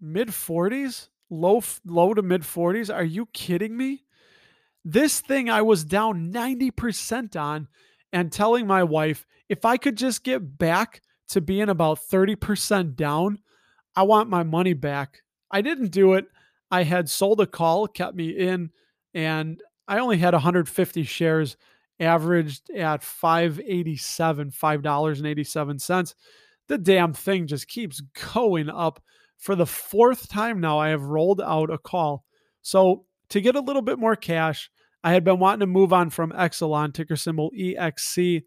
mid 0.00 0.28
40s, 0.28 1.08
low 1.30 1.62
low 1.84 2.14
to 2.14 2.22
mid 2.22 2.42
40s. 2.42 2.94
Are 2.94 3.04
you 3.04 3.26
kidding 3.32 3.76
me? 3.76 4.04
This 4.84 5.20
thing 5.20 5.50
I 5.50 5.62
was 5.62 5.84
down 5.84 6.32
90% 6.32 7.38
on 7.38 7.68
and 8.12 8.32
telling 8.32 8.66
my 8.66 8.82
wife 8.82 9.26
if 9.48 9.64
I 9.64 9.76
could 9.76 9.96
just 9.96 10.24
get 10.24 10.58
back 10.58 11.02
to 11.28 11.40
being 11.40 11.68
about 11.68 11.98
30% 11.98 12.96
down, 12.96 13.38
I 13.96 14.02
want 14.02 14.28
my 14.30 14.42
money 14.42 14.74
back. 14.74 15.22
I 15.50 15.62
didn't 15.62 15.90
do 15.90 16.14
it. 16.14 16.26
I 16.70 16.82
had 16.82 17.08
sold 17.08 17.40
a 17.40 17.46
call, 17.46 17.86
kept 17.86 18.14
me 18.14 18.28
in, 18.30 18.70
and 19.14 19.62
I 19.86 19.98
only 19.98 20.18
had 20.18 20.34
150 20.34 21.02
shares, 21.04 21.56
averaged 21.98 22.70
at 22.70 23.02
587, 23.02 24.50
$5.87. 24.50 26.14
The 26.68 26.78
damn 26.78 27.14
thing 27.14 27.46
just 27.46 27.68
keeps 27.68 28.00
going 28.34 28.68
up. 28.68 29.02
For 29.38 29.54
the 29.54 29.66
fourth 29.66 30.28
time 30.28 30.60
now, 30.60 30.78
I 30.78 30.88
have 30.88 31.02
rolled 31.02 31.40
out 31.40 31.70
a 31.70 31.78
call. 31.78 32.24
So 32.60 33.06
to 33.30 33.40
get 33.40 33.56
a 33.56 33.60
little 33.60 33.82
bit 33.82 33.98
more 33.98 34.16
cash, 34.16 34.70
I 35.08 35.12
had 35.12 35.24
been 35.24 35.38
wanting 35.38 35.60
to 35.60 35.66
move 35.66 35.94
on 35.94 36.10
from 36.10 36.32
Exelon, 36.32 36.92
ticker 36.92 37.16
symbol 37.16 37.50
EXC, 37.58 38.44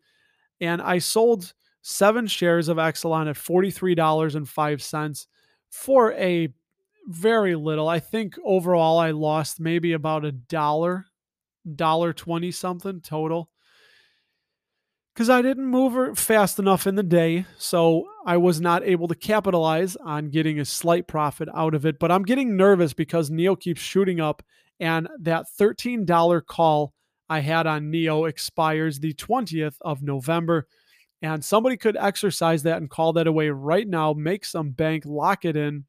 and 0.60 0.80
I 0.80 1.00
sold 1.00 1.54
seven 1.82 2.28
shares 2.28 2.68
of 2.68 2.78
Exelon 2.78 3.28
at 3.28 3.36
$43.05 3.36 5.26
for 5.72 6.14
a 6.14 6.54
very 7.08 7.56
little. 7.56 7.90
I 7.90 8.00
think 8.00 8.38
overall 8.46 9.00
I 9.00 9.10
lost 9.10 9.60
maybe 9.60 9.94
about 9.94 10.24
a 10.24 10.32
dollar, 10.32 11.08
dollar 11.76 12.14
20 12.14 12.52
something 12.52 13.02
total. 13.02 13.50
Because 15.16 15.32
I 15.32 15.42
didn't 15.42 15.66
move 15.66 15.98
er 15.98 16.14
fast 16.14 16.60
enough 16.60 16.86
in 16.86 16.94
the 16.94 17.02
day. 17.02 17.48
So 17.58 18.06
I 18.24 18.38
was 18.38 18.62
not 18.62 18.84
able 18.84 19.08
to 19.08 19.16
capitalize 19.16 19.96
on 19.96 20.30
getting 20.30 20.60
a 20.60 20.66
slight 20.66 21.08
profit 21.08 21.50
out 21.56 21.74
of 21.74 21.88
it. 21.88 21.98
But 21.98 22.12
I'm 22.12 22.22
getting 22.22 22.56
nervous 22.56 22.94
because 22.94 23.32
NIO 23.32 23.60
keeps 23.60 23.82
shooting 23.82 24.20
up. 24.20 24.44
And 24.82 25.08
that 25.20 25.46
$13 25.60 26.46
call 26.46 26.94
I 27.30 27.40
had 27.40 27.68
on 27.68 27.92
NIO 27.92 28.28
expires 28.28 29.00
the 29.00 29.14
20th 29.14 29.76
of 29.82 30.02
November. 30.02 30.68
And 31.22 31.46
somebody 31.46 31.78
could 31.78 31.96
exercise 31.96 32.64
that 32.64 32.78
and 32.78 32.90
call 32.90 33.14
that 33.14 33.28
away 33.28 33.50
right 33.50 33.88
now, 33.88 34.14
make 34.14 34.44
some 34.44 34.72
bank, 34.72 35.06
lock 35.06 35.46
it 35.46 35.56
in. 35.56 35.86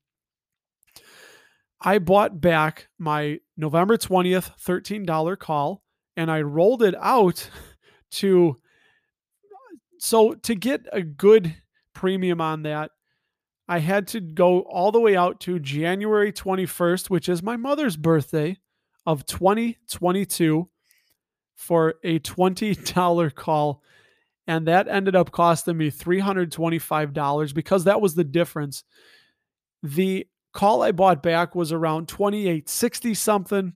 I 1.81 1.99
bought 1.99 2.41
back 2.41 2.89
my 2.99 3.41
November 3.57 3.97
20th 3.97 4.53
$13 4.63 5.39
call 5.39 5.83
and 6.17 6.31
I 6.31 6.43
rolled 6.43 6.83
it 6.83 6.95
out 7.01 7.49
to 8.13 8.61
so 9.99 10.35
to 10.35 10.55
get 10.55 10.87
a 10.93 11.03
good 11.03 11.55
premium 11.95 12.41
on 12.41 12.63
that 12.65 12.91
I 13.69 13.79
had 13.79 14.07
to 14.09 14.21
go 14.21 14.61
all 14.61 14.93
the 14.93 15.01
way 15.01 15.17
out 15.17 15.41
to 15.41 15.59
January 15.59 16.33
21st, 16.33 17.09
which 17.09 17.29
is 17.29 17.43
my 17.43 17.57
mother's 17.57 17.97
birthday 17.97 18.59
of 19.07 19.27
2022 19.27 20.69
for 21.55 21.95
a 22.03 22.19
$20 22.19 23.35
call 23.35 23.83
and 24.47 24.67
that 24.67 24.89
ended 24.89 25.15
up 25.15 25.31
costing 25.31 25.77
me 25.77 25.91
$325 25.91 27.55
because 27.55 27.85
that 27.85 28.01
was 28.01 28.15
the 28.15 28.25
difference. 28.25 28.85
The 29.83 30.27
call 30.53 30.83
I 30.83 30.93
bought 30.93 31.23
back 31.23 31.55
was 31.55 31.73
around 31.73 32.09
2860 32.09 33.15
something 33.15 33.73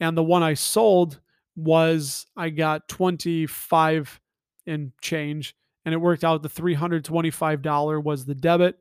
and 0.00 0.16
the 0.16 0.22
one 0.22 0.42
I 0.42 0.54
sold 0.54 1.20
was 1.56 2.26
I 2.36 2.50
got 2.50 2.88
25 2.88 4.20
and 4.66 4.92
change 5.00 5.54
and 5.84 5.94
it 5.94 5.98
worked 5.98 6.24
out 6.24 6.42
the 6.42 6.48
$325 6.48 8.02
was 8.02 8.24
the 8.24 8.34
debit. 8.34 8.78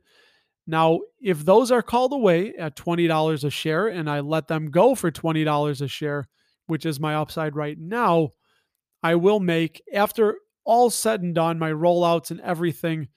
Now, 0.68 1.00
if 1.22 1.46
those 1.46 1.72
are 1.72 1.82
called 1.82 2.12
away 2.12 2.54
at 2.56 2.76
$20 2.76 3.44
a 3.44 3.50
share 3.50 3.88
and 3.88 4.10
I 4.10 4.20
let 4.20 4.48
them 4.48 4.70
go 4.70 4.96
for 4.96 5.10
$20 5.10 5.82
a 5.82 5.88
share, 5.88 6.28
which 6.68 6.86
is 6.86 7.00
my 7.00 7.16
upside 7.16 7.56
right 7.56 7.80
now, 7.80 8.32
I 9.02 9.16
will 9.16 9.40
make 9.40 9.82
after 9.94 10.38
all 10.66 10.90
said 10.90 11.22
and 11.22 11.34
done, 11.34 11.58
my 11.58 11.72
rollouts 11.72 12.32
and 12.32 12.42
everything, 12.42 13.08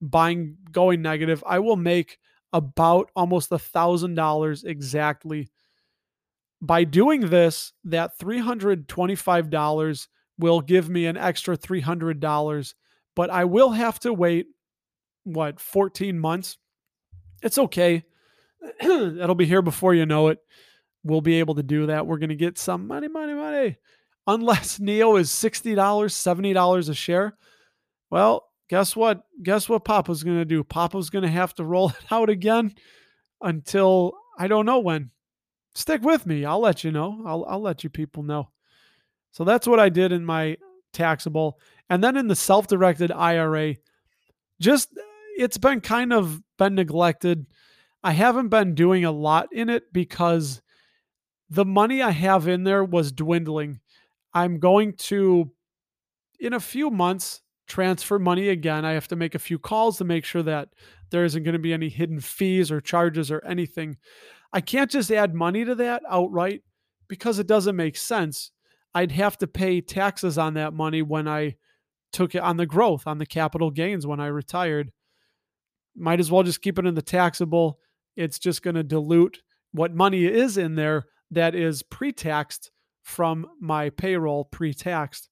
buying 0.00 0.56
going 0.70 1.02
negative, 1.02 1.42
I 1.44 1.58
will 1.58 1.76
make 1.76 2.18
about 2.52 3.10
almost 3.16 3.50
a 3.50 3.58
thousand 3.58 4.14
dollars 4.14 4.62
exactly. 4.62 5.50
By 6.62 6.84
doing 6.84 7.22
this, 7.22 7.72
that 7.84 8.18
$325 8.20 10.08
will 10.38 10.60
give 10.60 10.88
me 10.88 11.06
an 11.06 11.16
extra 11.16 11.56
$300, 11.56 12.74
but 13.16 13.30
I 13.30 13.44
will 13.44 13.70
have 13.70 13.98
to 14.00 14.12
wait, 14.12 14.46
what, 15.24 15.58
14 15.58 16.18
months? 16.18 16.58
It's 17.42 17.58
okay. 17.58 18.04
That'll 18.80 19.34
be 19.34 19.46
here 19.46 19.62
before 19.62 19.94
you 19.94 20.06
know 20.06 20.28
it. 20.28 20.38
We'll 21.02 21.22
be 21.22 21.38
able 21.38 21.54
to 21.54 21.62
do 21.62 21.86
that. 21.86 22.06
We're 22.06 22.18
going 22.18 22.30
to 22.30 22.36
get 22.36 22.58
some 22.58 22.86
money, 22.86 23.08
money, 23.08 23.34
money 23.34 23.76
unless 24.26 24.78
NIO 24.78 25.18
is 25.18 25.30
$60, 25.30 25.74
$70 25.74 26.88
a 26.88 26.94
share. 26.94 27.36
Well, 28.10 28.48
guess 28.68 28.94
what? 28.94 29.22
Guess 29.42 29.68
what 29.68 29.84
Papa's 29.84 30.22
going 30.22 30.38
to 30.38 30.44
do? 30.44 30.62
Papa's 30.62 31.10
going 31.10 31.22
to 31.22 31.28
have 31.28 31.54
to 31.56 31.64
roll 31.64 31.88
it 32.00 32.12
out 32.12 32.30
again 32.30 32.74
until 33.40 34.14
I 34.38 34.46
don't 34.46 34.66
know 34.66 34.78
when. 34.78 35.10
Stick 35.74 36.02
with 36.02 36.26
me. 36.26 36.44
I'll 36.44 36.60
let 36.60 36.84
you 36.84 36.90
know. 36.90 37.22
I'll, 37.26 37.44
I'll 37.48 37.62
let 37.62 37.84
you 37.84 37.90
people 37.90 38.22
know. 38.22 38.50
So 39.32 39.44
that's 39.44 39.66
what 39.66 39.78
I 39.78 39.88
did 39.88 40.10
in 40.12 40.24
my 40.24 40.56
taxable. 40.92 41.60
And 41.88 42.02
then 42.02 42.16
in 42.16 42.26
the 42.26 42.36
self 42.36 42.66
directed 42.66 43.12
IRA, 43.12 43.76
just 44.60 44.90
it's 45.40 45.56
been 45.56 45.80
kind 45.80 46.12
of 46.12 46.42
been 46.58 46.74
neglected. 46.74 47.46
I 48.04 48.12
haven't 48.12 48.48
been 48.48 48.74
doing 48.74 49.06
a 49.06 49.10
lot 49.10 49.48
in 49.52 49.70
it 49.70 49.90
because 49.90 50.60
the 51.48 51.64
money 51.64 52.02
I 52.02 52.10
have 52.10 52.46
in 52.46 52.64
there 52.64 52.84
was 52.84 53.10
dwindling. 53.10 53.80
I'm 54.34 54.58
going 54.58 54.92
to, 55.08 55.50
in 56.38 56.52
a 56.52 56.60
few 56.60 56.90
months, 56.90 57.40
transfer 57.66 58.18
money 58.18 58.50
again. 58.50 58.84
I 58.84 58.92
have 58.92 59.08
to 59.08 59.16
make 59.16 59.34
a 59.34 59.38
few 59.38 59.58
calls 59.58 59.96
to 59.96 60.04
make 60.04 60.26
sure 60.26 60.42
that 60.42 60.68
there 61.10 61.24
isn't 61.24 61.42
going 61.42 61.54
to 61.54 61.58
be 61.58 61.72
any 61.72 61.88
hidden 61.88 62.20
fees 62.20 62.70
or 62.70 62.82
charges 62.82 63.30
or 63.30 63.42
anything. 63.46 63.96
I 64.52 64.60
can't 64.60 64.90
just 64.90 65.10
add 65.10 65.34
money 65.34 65.64
to 65.64 65.74
that 65.76 66.02
outright 66.08 66.62
because 67.08 67.38
it 67.38 67.46
doesn't 67.46 67.76
make 67.76 67.96
sense. 67.96 68.50
I'd 68.94 69.12
have 69.12 69.38
to 69.38 69.46
pay 69.46 69.80
taxes 69.80 70.36
on 70.36 70.52
that 70.54 70.74
money 70.74 71.00
when 71.00 71.26
I 71.26 71.56
took 72.12 72.34
it 72.34 72.42
on 72.42 72.58
the 72.58 72.66
growth, 72.66 73.06
on 73.06 73.16
the 73.16 73.26
capital 73.26 73.70
gains 73.70 74.06
when 74.06 74.20
I 74.20 74.26
retired. 74.26 74.92
Might 76.00 76.20
as 76.20 76.30
well 76.30 76.42
just 76.42 76.62
keep 76.62 76.78
it 76.78 76.86
in 76.86 76.94
the 76.94 77.02
taxable. 77.02 77.78
It's 78.16 78.38
just 78.38 78.62
going 78.62 78.76
to 78.76 78.82
dilute 78.82 79.42
what 79.72 79.94
money 79.94 80.24
is 80.24 80.56
in 80.58 80.74
there 80.74 81.06
that 81.30 81.54
is 81.54 81.82
pre 81.82 82.12
taxed 82.12 82.70
from 83.02 83.46
my 83.60 83.90
payroll 83.90 84.44
pre-taxed. 84.44 85.28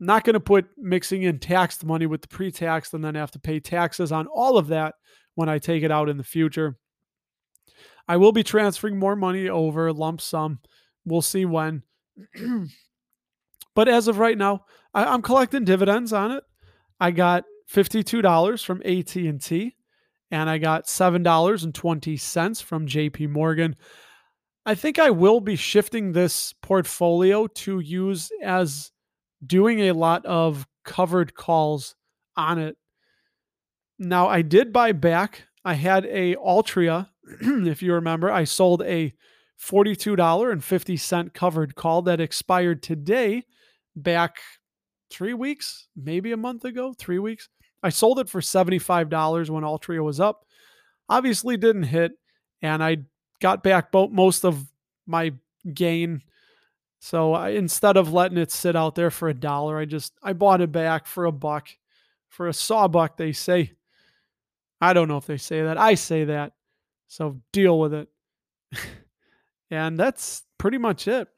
Not 0.00 0.24
going 0.24 0.34
to 0.34 0.40
put 0.40 0.66
mixing 0.76 1.22
in 1.22 1.38
taxed 1.38 1.84
money 1.84 2.06
with 2.06 2.22
the 2.22 2.28
pre-taxed 2.28 2.94
and 2.94 3.04
then 3.04 3.14
have 3.14 3.30
to 3.32 3.38
pay 3.38 3.60
taxes 3.60 4.12
on 4.12 4.26
all 4.26 4.58
of 4.58 4.68
that 4.68 4.94
when 5.34 5.48
I 5.48 5.58
take 5.58 5.82
it 5.82 5.90
out 5.90 6.08
in 6.08 6.16
the 6.16 6.24
future. 6.24 6.76
I 8.06 8.16
will 8.16 8.32
be 8.32 8.42
transferring 8.42 8.98
more 8.98 9.16
money 9.16 9.48
over 9.48 9.92
lump 9.92 10.20
sum. 10.20 10.60
We'll 11.04 11.22
see 11.22 11.44
when. 11.44 11.82
but 13.74 13.88
as 13.88 14.08
of 14.08 14.18
right 14.18 14.36
now, 14.36 14.64
I, 14.92 15.14
am 15.14 15.22
collecting 15.22 15.64
dividends 15.64 16.12
on 16.12 16.32
it. 16.32 16.44
I 17.00 17.10
got 17.10 17.44
$52 17.74 18.64
from 18.64 18.82
AT&T 18.84 19.74
and 20.30 20.50
I 20.50 20.58
got 20.58 20.86
$7.20 20.86 22.62
from 22.62 22.86
JP 22.86 23.28
Morgan. 23.30 23.76
I 24.64 24.74
think 24.74 24.98
I 24.98 25.10
will 25.10 25.40
be 25.40 25.56
shifting 25.56 26.12
this 26.12 26.54
portfolio 26.62 27.46
to 27.46 27.80
use 27.80 28.30
as 28.42 28.90
doing 29.44 29.80
a 29.80 29.92
lot 29.92 30.24
of 30.24 30.66
covered 30.84 31.34
calls 31.34 31.96
on 32.36 32.58
it. 32.58 32.76
Now 33.98 34.28
I 34.28 34.42
did 34.42 34.72
buy 34.72 34.92
back. 34.92 35.42
I 35.64 35.74
had 35.74 36.06
a 36.06 36.36
Altria, 36.36 37.08
if 37.40 37.82
you 37.82 37.94
remember, 37.94 38.30
I 38.30 38.44
sold 38.44 38.82
a 38.82 39.12
$42.50 39.60 41.34
covered 41.34 41.74
call 41.74 42.02
that 42.02 42.20
expired 42.20 42.82
today, 42.82 43.44
back 43.96 44.36
three 45.10 45.34
weeks, 45.34 45.88
maybe 45.96 46.32
a 46.32 46.36
month 46.36 46.64
ago, 46.64 46.92
three 46.96 47.18
weeks. 47.18 47.48
I 47.84 47.90
sold 47.90 48.18
it 48.18 48.30
for 48.30 48.40
$75 48.40 49.50
when 49.50 49.62
Altria 49.62 50.02
was 50.02 50.18
up. 50.18 50.46
Obviously 51.08 51.58
didn't 51.58 51.82
hit, 51.82 52.12
and 52.62 52.82
I 52.82 52.96
got 53.40 53.62
back 53.62 53.92
most 53.92 54.44
of 54.44 54.66
my 55.06 55.34
gain. 55.72 56.22
So 56.98 57.34
I, 57.34 57.50
instead 57.50 57.98
of 57.98 58.10
letting 58.10 58.38
it 58.38 58.50
sit 58.50 58.74
out 58.74 58.94
there 58.94 59.10
for 59.10 59.28
a 59.28 59.34
dollar, 59.34 59.76
I 59.78 59.84
just 59.84 60.14
I 60.22 60.32
bought 60.32 60.62
it 60.62 60.72
back 60.72 61.06
for 61.06 61.26
a 61.26 61.32
buck, 61.32 61.68
for 62.30 62.48
a 62.48 62.54
sawbuck. 62.54 63.18
They 63.18 63.32
say. 63.32 63.72
I 64.80 64.92
don't 64.92 65.08
know 65.08 65.18
if 65.18 65.26
they 65.26 65.36
say 65.36 65.62
that. 65.62 65.78
I 65.78 65.94
say 65.94 66.24
that. 66.24 66.52
So 67.06 67.40
deal 67.52 67.78
with 67.78 67.94
it. 67.94 68.08
and 69.70 69.98
that's 69.98 70.42
pretty 70.58 70.78
much 70.78 71.06
it. 71.06 71.28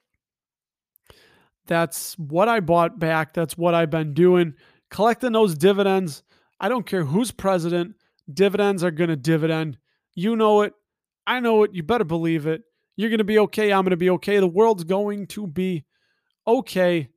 That's 1.66 2.16
what 2.18 2.48
I 2.48 2.60
bought 2.60 2.98
back. 2.98 3.34
That's 3.34 3.58
what 3.58 3.74
I've 3.74 3.90
been 3.90 4.14
doing, 4.14 4.54
collecting 4.90 5.32
those 5.32 5.54
dividends. 5.56 6.22
I 6.60 6.68
don't 6.68 6.86
care 6.86 7.04
who's 7.04 7.30
president, 7.30 7.96
dividends 8.32 8.82
are 8.82 8.90
going 8.90 9.10
to 9.10 9.16
dividend. 9.16 9.78
You 10.14 10.36
know 10.36 10.62
it. 10.62 10.72
I 11.26 11.40
know 11.40 11.62
it. 11.64 11.74
You 11.74 11.82
better 11.82 12.04
believe 12.04 12.46
it. 12.46 12.62
You're 12.96 13.10
going 13.10 13.18
to 13.18 13.24
be 13.24 13.38
okay. 13.40 13.72
I'm 13.72 13.84
going 13.84 13.90
to 13.90 13.96
be 13.96 14.10
okay. 14.10 14.38
The 14.38 14.46
world's 14.46 14.84
going 14.84 15.26
to 15.28 15.46
be 15.46 15.84
okay. 16.46 17.08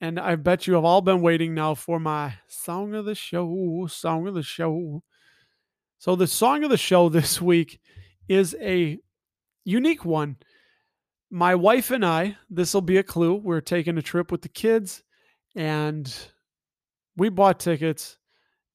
And 0.00 0.18
I 0.18 0.36
bet 0.36 0.66
you 0.66 0.74
have 0.74 0.84
all 0.84 1.02
been 1.02 1.20
waiting 1.20 1.54
now 1.54 1.74
for 1.74 2.00
my 2.00 2.34
song 2.48 2.94
of 2.94 3.04
the 3.04 3.14
show, 3.14 3.86
song 3.90 4.26
of 4.26 4.34
the 4.34 4.42
show. 4.42 5.02
So, 5.98 6.16
the 6.16 6.26
song 6.26 6.64
of 6.64 6.70
the 6.70 6.78
show 6.78 7.08
this 7.10 7.40
week 7.40 7.80
is 8.28 8.56
a 8.60 8.98
unique 9.64 10.04
one. 10.04 10.36
My 11.30 11.54
wife 11.54 11.90
and 11.90 12.04
I, 12.04 12.38
this 12.48 12.72
will 12.72 12.80
be 12.80 12.96
a 12.96 13.02
clue. 13.02 13.34
We're 13.34 13.60
taking 13.60 13.98
a 13.98 14.02
trip 14.02 14.32
with 14.32 14.42
the 14.42 14.48
kids 14.48 15.02
and 15.54 16.12
we 17.16 17.28
bought 17.28 17.60
tickets 17.60 18.16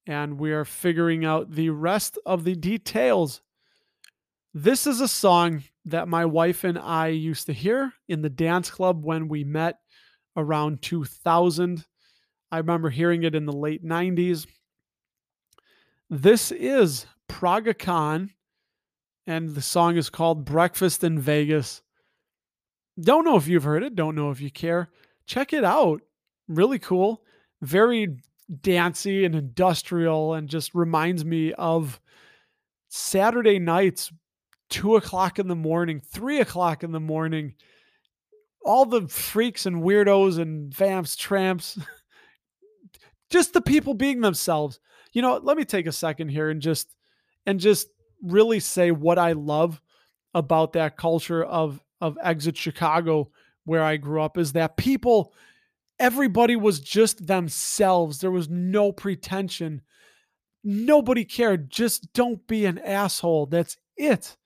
and 0.06 0.38
we 0.38 0.52
are 0.52 0.64
figuring 0.64 1.24
out 1.24 1.50
the 1.50 1.70
rest 1.70 2.18
of 2.24 2.44
the 2.44 2.54
details. 2.54 3.40
This 4.54 4.86
is 4.86 5.00
a 5.00 5.08
song 5.08 5.64
that 5.84 6.08
my 6.08 6.24
wife 6.24 6.64
and 6.64 6.78
I 6.78 7.08
used 7.08 7.46
to 7.46 7.52
hear 7.52 7.92
in 8.08 8.22
the 8.22 8.30
dance 8.30 8.70
club 8.70 9.04
when 9.04 9.28
we 9.28 9.44
met 9.44 9.78
around 10.36 10.82
2000. 10.82 11.84
I 12.50 12.58
remember 12.58 12.90
hearing 12.90 13.24
it 13.24 13.34
in 13.34 13.46
the 13.46 13.52
late 13.52 13.84
90s. 13.84 14.46
This 16.08 16.52
is 16.52 17.06
Praga 17.28 17.74
Khan, 17.74 18.30
and 19.26 19.54
the 19.54 19.62
song 19.62 19.96
is 19.96 20.08
called 20.08 20.44
Breakfast 20.44 21.02
in 21.02 21.18
Vegas. 21.18 21.82
Don't 22.98 23.24
know 23.24 23.36
if 23.36 23.48
you've 23.48 23.64
heard 23.64 23.82
it, 23.82 23.96
don't 23.96 24.14
know 24.14 24.30
if 24.30 24.40
you 24.40 24.50
care. 24.50 24.88
Check 25.26 25.52
it 25.52 25.64
out. 25.64 26.00
Really 26.48 26.78
cool. 26.78 27.22
Very 27.60 28.16
dancey 28.60 29.24
and 29.24 29.34
industrial, 29.34 30.34
and 30.34 30.48
just 30.48 30.74
reminds 30.74 31.24
me 31.24 31.52
of 31.52 32.00
Saturday 32.88 33.58
nights, 33.58 34.12
two 34.68 34.96
o'clock 34.96 35.38
in 35.38 35.48
the 35.48 35.56
morning, 35.56 36.00
three 36.00 36.40
o'clock 36.40 36.82
in 36.82 36.92
the 36.92 37.00
morning. 37.00 37.54
All 38.64 38.84
the 38.84 39.06
freaks 39.08 39.66
and 39.66 39.82
weirdos 39.82 40.38
and 40.38 40.74
vamps, 40.74 41.16
tramps, 41.16 41.78
just 43.30 43.52
the 43.52 43.60
people 43.60 43.94
being 43.94 44.20
themselves. 44.20 44.80
You 45.12 45.22
know, 45.22 45.38
let 45.42 45.56
me 45.56 45.64
take 45.64 45.86
a 45.86 45.92
second 45.92 46.28
here 46.28 46.50
and 46.50 46.60
just 46.60 46.94
and 47.46 47.60
just 47.60 47.88
really 48.22 48.60
say 48.60 48.90
what 48.90 49.18
I 49.18 49.32
love 49.32 49.80
about 50.34 50.72
that 50.74 50.96
culture 50.96 51.44
of 51.44 51.80
of 52.00 52.18
exit 52.22 52.56
Chicago 52.56 53.30
where 53.64 53.82
I 53.82 53.96
grew 53.96 54.20
up 54.20 54.36
is 54.38 54.52
that 54.52 54.76
people 54.76 55.32
everybody 55.98 56.56
was 56.56 56.80
just 56.80 57.26
themselves. 57.26 58.20
There 58.20 58.30
was 58.30 58.48
no 58.48 58.92
pretension. 58.92 59.82
Nobody 60.64 61.24
cared. 61.24 61.70
Just 61.70 62.12
don't 62.12 62.46
be 62.46 62.66
an 62.66 62.78
asshole. 62.78 63.46
That's 63.46 63.76
it. 63.96 64.36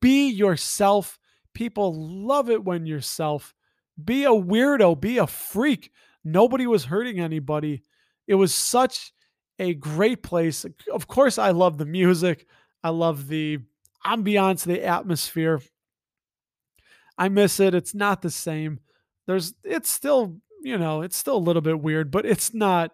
Be 0.00 0.28
yourself. 0.28 1.18
People 1.54 1.94
love 2.26 2.50
it 2.50 2.64
when 2.64 2.86
you're 2.86 3.00
self. 3.00 3.54
Be 4.02 4.24
a 4.24 4.30
weirdo, 4.30 5.00
be 5.00 5.18
a 5.18 5.26
freak. 5.26 5.90
Nobody 6.24 6.66
was 6.66 6.84
hurting 6.84 7.20
anybody. 7.20 7.82
It 8.26 8.36
was 8.36 8.54
such 8.54 9.12
a 9.58 9.74
great 9.74 10.22
place. 10.22 10.64
Of 10.92 11.08
course, 11.08 11.38
I 11.38 11.50
love 11.50 11.78
the 11.78 11.84
music. 11.84 12.46
I 12.82 12.88
love 12.90 13.28
the 13.28 13.58
ambiance, 14.04 14.64
the 14.64 14.82
atmosphere. 14.82 15.60
I 17.18 17.28
miss 17.28 17.60
it. 17.60 17.74
It's 17.74 17.94
not 17.94 18.22
the 18.22 18.30
same. 18.30 18.80
There's 19.26 19.54
it's 19.62 19.90
still, 19.90 20.40
you 20.62 20.78
know, 20.78 21.02
it's 21.02 21.16
still 21.16 21.36
a 21.36 21.38
little 21.38 21.62
bit 21.62 21.80
weird, 21.80 22.10
but 22.10 22.24
it's 22.24 22.54
not 22.54 22.92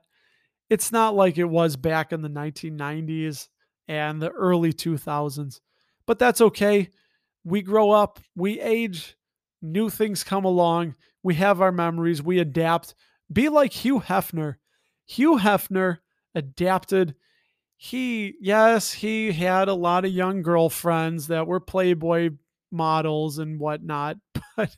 it's 0.71 0.93
not 0.93 1.15
like 1.15 1.39
it 1.39 1.45
was 1.45 1.77
back 1.77 2.13
in 2.13 2.21
the 2.21 2.29
1990s 2.29 3.49
and 3.87 4.21
the 4.21 4.31
early 4.31 4.73
2000s. 4.73 5.61
But 6.07 6.19
that's 6.19 6.41
okay. 6.41 6.91
We 7.45 7.63
grow 7.63 7.91
up, 7.91 8.21
we 8.37 8.61
age, 8.61 9.17
new 9.63 9.89
things 9.89 10.25
come 10.25 10.45
along, 10.45 10.95
we 11.23 11.35
have 11.37 11.63
our 11.63 11.73
memories, 11.73 12.23
we 12.23 12.39
adapt. 12.39 12.95
Be 13.33 13.49
like 13.49 13.73
Hugh 13.73 14.01
Hefner. 14.01 14.57
Hugh 15.07 15.39
Hefner 15.39 15.99
adapted. 16.35 17.15
He, 17.77 18.35
yes, 18.41 18.93
he 18.93 19.33
had 19.33 19.69
a 19.69 19.75
lot 19.75 20.05
of 20.05 20.11
young 20.11 20.43
girlfriends 20.43 21.29
that 21.29 21.47
were 21.47 21.61
Playboy 21.61 22.31
models 22.71 23.39
and 23.39 23.59
whatnot, 23.59 24.19
but 24.57 24.77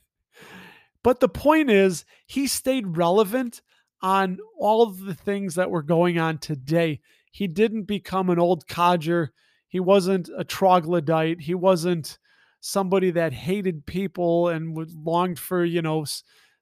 but 1.03 1.21
the 1.21 1.29
point 1.29 1.71
is 1.71 2.05
he 2.27 2.47
stayed 2.47 2.97
relevant 2.97 3.63
on 4.03 4.39
all 4.59 4.83
of 4.83 5.01
the 5.01 5.15
things 5.15 5.55
that 5.55 5.71
were 5.71 5.83
going 5.83 6.19
on 6.19 6.39
today. 6.39 7.01
He 7.31 7.47
didn't 7.47 7.85
become 7.85 8.31
an 8.31 8.39
old 8.39 8.67
codger. 8.67 9.33
He 9.69 9.81
wasn't 9.81 10.29
a 10.37 10.45
troglodyte. 10.45 11.41
He 11.41 11.55
wasn't 11.55 12.19
somebody 12.61 13.11
that 13.13 13.33
hated 13.33 13.87
people 13.87 14.49
and 14.49 14.77
longed 15.05 15.39
for, 15.39 15.65
you 15.65 15.83
know, 15.83 16.05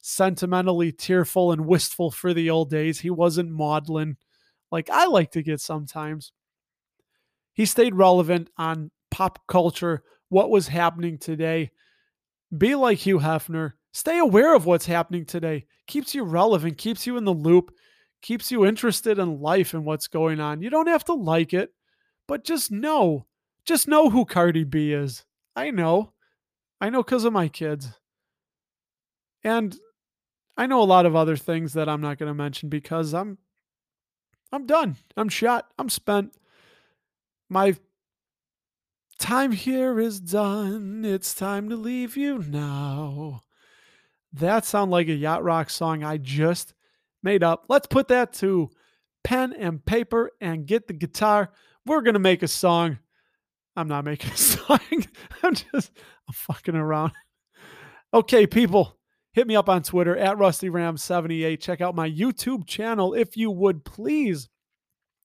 sentimentally 0.00 0.92
tearful 0.92 1.52
and 1.52 1.66
wistful 1.66 2.10
for 2.10 2.32
the 2.32 2.50
old 2.50 2.70
days. 2.70 3.00
He 3.00 3.10
wasn't 3.10 3.50
maudlin 3.50 4.16
like 4.70 4.90
I 4.90 5.06
like 5.06 5.32
to 5.32 5.42
get 5.42 5.60
sometimes. 5.60 6.32
He 7.52 7.64
stayed 7.66 7.94
relevant 7.94 8.50
on 8.56 8.90
pop 9.10 9.46
culture, 9.48 10.02
what 10.28 10.50
was 10.50 10.68
happening 10.68 11.18
today. 11.18 11.70
Be 12.56 12.74
like 12.74 12.98
Hugh 12.98 13.18
Hefner. 13.18 13.72
Stay 13.92 14.18
aware 14.18 14.54
of 14.54 14.66
what's 14.66 14.86
happening 14.86 15.24
today. 15.24 15.66
Keeps 15.86 16.14
you 16.14 16.22
relevant, 16.24 16.78
keeps 16.78 17.06
you 17.06 17.16
in 17.16 17.24
the 17.24 17.32
loop, 17.32 17.72
keeps 18.22 18.50
you 18.50 18.66
interested 18.66 19.18
in 19.18 19.40
life 19.40 19.74
and 19.74 19.84
what's 19.84 20.08
going 20.08 20.40
on. 20.40 20.62
You 20.62 20.70
don't 20.70 20.88
have 20.88 21.04
to 21.04 21.14
like 21.14 21.54
it, 21.54 21.72
but 22.26 22.44
just 22.44 22.70
know, 22.70 23.26
just 23.64 23.88
know 23.88 24.10
who 24.10 24.24
Cardi 24.24 24.64
B 24.64 24.92
is. 24.92 25.24
I 25.56 25.70
know. 25.70 26.12
I 26.80 26.90
know 26.90 27.02
because 27.02 27.24
of 27.24 27.32
my 27.32 27.48
kids. 27.48 27.88
And 29.42 29.76
I 30.56 30.66
know 30.66 30.82
a 30.82 30.84
lot 30.84 31.06
of 31.06 31.16
other 31.16 31.36
things 31.36 31.72
that 31.72 31.88
I'm 31.88 32.00
not 32.00 32.18
going 32.18 32.28
to 32.30 32.34
mention 32.34 32.68
because 32.68 33.14
I'm 33.14 33.38
I'm 34.50 34.66
done. 34.66 34.96
I'm 35.16 35.28
shot. 35.28 35.68
I'm 35.78 35.88
spent. 35.88 36.34
My 37.48 37.76
time 39.18 39.52
here 39.52 40.00
is 40.00 40.20
done. 40.20 41.04
It's 41.04 41.34
time 41.34 41.68
to 41.68 41.76
leave 41.76 42.16
you 42.16 42.38
now. 42.38 43.42
That 44.34 44.64
sounds 44.64 44.90
like 44.90 45.08
a 45.08 45.14
yacht 45.14 45.42
rock 45.42 45.70
song 45.70 46.04
I 46.04 46.18
just 46.18 46.74
made 47.22 47.42
up. 47.42 47.64
Let's 47.68 47.86
put 47.86 48.08
that 48.08 48.32
to 48.34 48.70
pen 49.24 49.52
and 49.52 49.84
paper 49.84 50.30
and 50.40 50.66
get 50.66 50.86
the 50.86 50.92
guitar. 50.92 51.50
We're 51.86 52.02
to 52.02 52.18
make 52.18 52.42
a 52.42 52.48
song. 52.48 52.98
I'm 53.76 53.88
not 53.88 54.04
making 54.04 54.30
a 54.34 54.36
song. 54.36 54.80
I'm 55.42 55.54
just 55.54 55.92
I'm 56.28 56.34
fucking 56.34 56.74
around. 56.74 57.12
Okay, 58.12 58.46
people, 58.46 58.98
hit 59.32 59.46
me 59.46 59.56
up 59.56 59.68
on 59.68 59.82
Twitter 59.82 60.16
at 60.16 60.36
RustyRam78. 60.36 61.60
Check 61.60 61.80
out 61.80 61.94
my 61.94 62.10
YouTube 62.10 62.66
channel 62.66 63.14
if 63.14 63.36
you 63.36 63.50
would 63.50 63.84
please. 63.84 64.48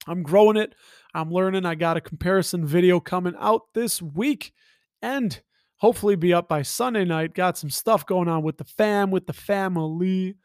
I'm 0.08 0.24
growing 0.24 0.58
it. 0.58 0.76
I'm 1.13 1.32
learning. 1.32 1.66
I 1.66 1.76
got 1.76 1.98
a 1.98 2.02
comparison 2.02 2.66
video 2.66 3.00
coming 3.00 3.36
out 3.39 3.74
this 3.74 4.02
week 4.02 4.54
and 5.02 5.42
hopefully 5.84 6.15
be 6.15 6.34
up 6.34 6.48
by 6.48 6.62
Sunday 6.62 7.04
night. 7.04 7.34
Got 7.34 7.58
some 7.58 7.69
stuff 7.69 8.06
going 8.06 8.30
on 8.30 8.41
with 8.41 8.58
the 8.58 8.63
fam, 8.63 9.12
with 9.12 9.28
the 9.28 9.34
family. 9.34 10.38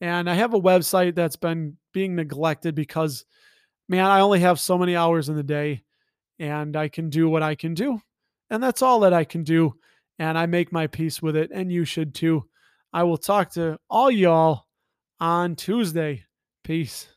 And 0.00 0.28
I 0.28 0.34
have 0.34 0.52
a 0.52 0.60
website 0.60 1.14
that's 1.14 1.36
been 1.36 1.76
being 1.92 2.16
neglected 2.16 2.74
because, 2.74 3.24
man, 3.88 4.04
I 4.06 4.18
only 4.18 4.40
have 4.40 4.58
so 4.58 4.76
many 4.76 4.96
hours 4.96 5.28
in 5.28 5.36
the 5.36 5.44
day 5.44 5.84
and 6.40 6.76
I 6.76 6.88
can 6.88 7.08
do 7.08 7.28
what 7.28 7.44
I 7.44 7.54
can 7.54 7.74
do. 7.74 8.00
And 8.50 8.60
that's 8.60 8.82
all 8.82 8.98
that 9.00 9.12
I 9.12 9.22
can 9.22 9.44
do. 9.44 9.76
And 10.18 10.36
I 10.36 10.46
make 10.46 10.72
my 10.72 10.88
peace 10.88 11.22
with 11.22 11.36
it. 11.36 11.52
And 11.54 11.70
you 11.70 11.84
should 11.84 12.12
too. 12.12 12.48
I 12.92 13.04
will 13.04 13.16
talk 13.16 13.52
to 13.52 13.78
all 13.88 14.10
y'all 14.10 14.66
on 15.20 15.54
Tuesday. 15.54 16.24
Peace. 16.64 17.13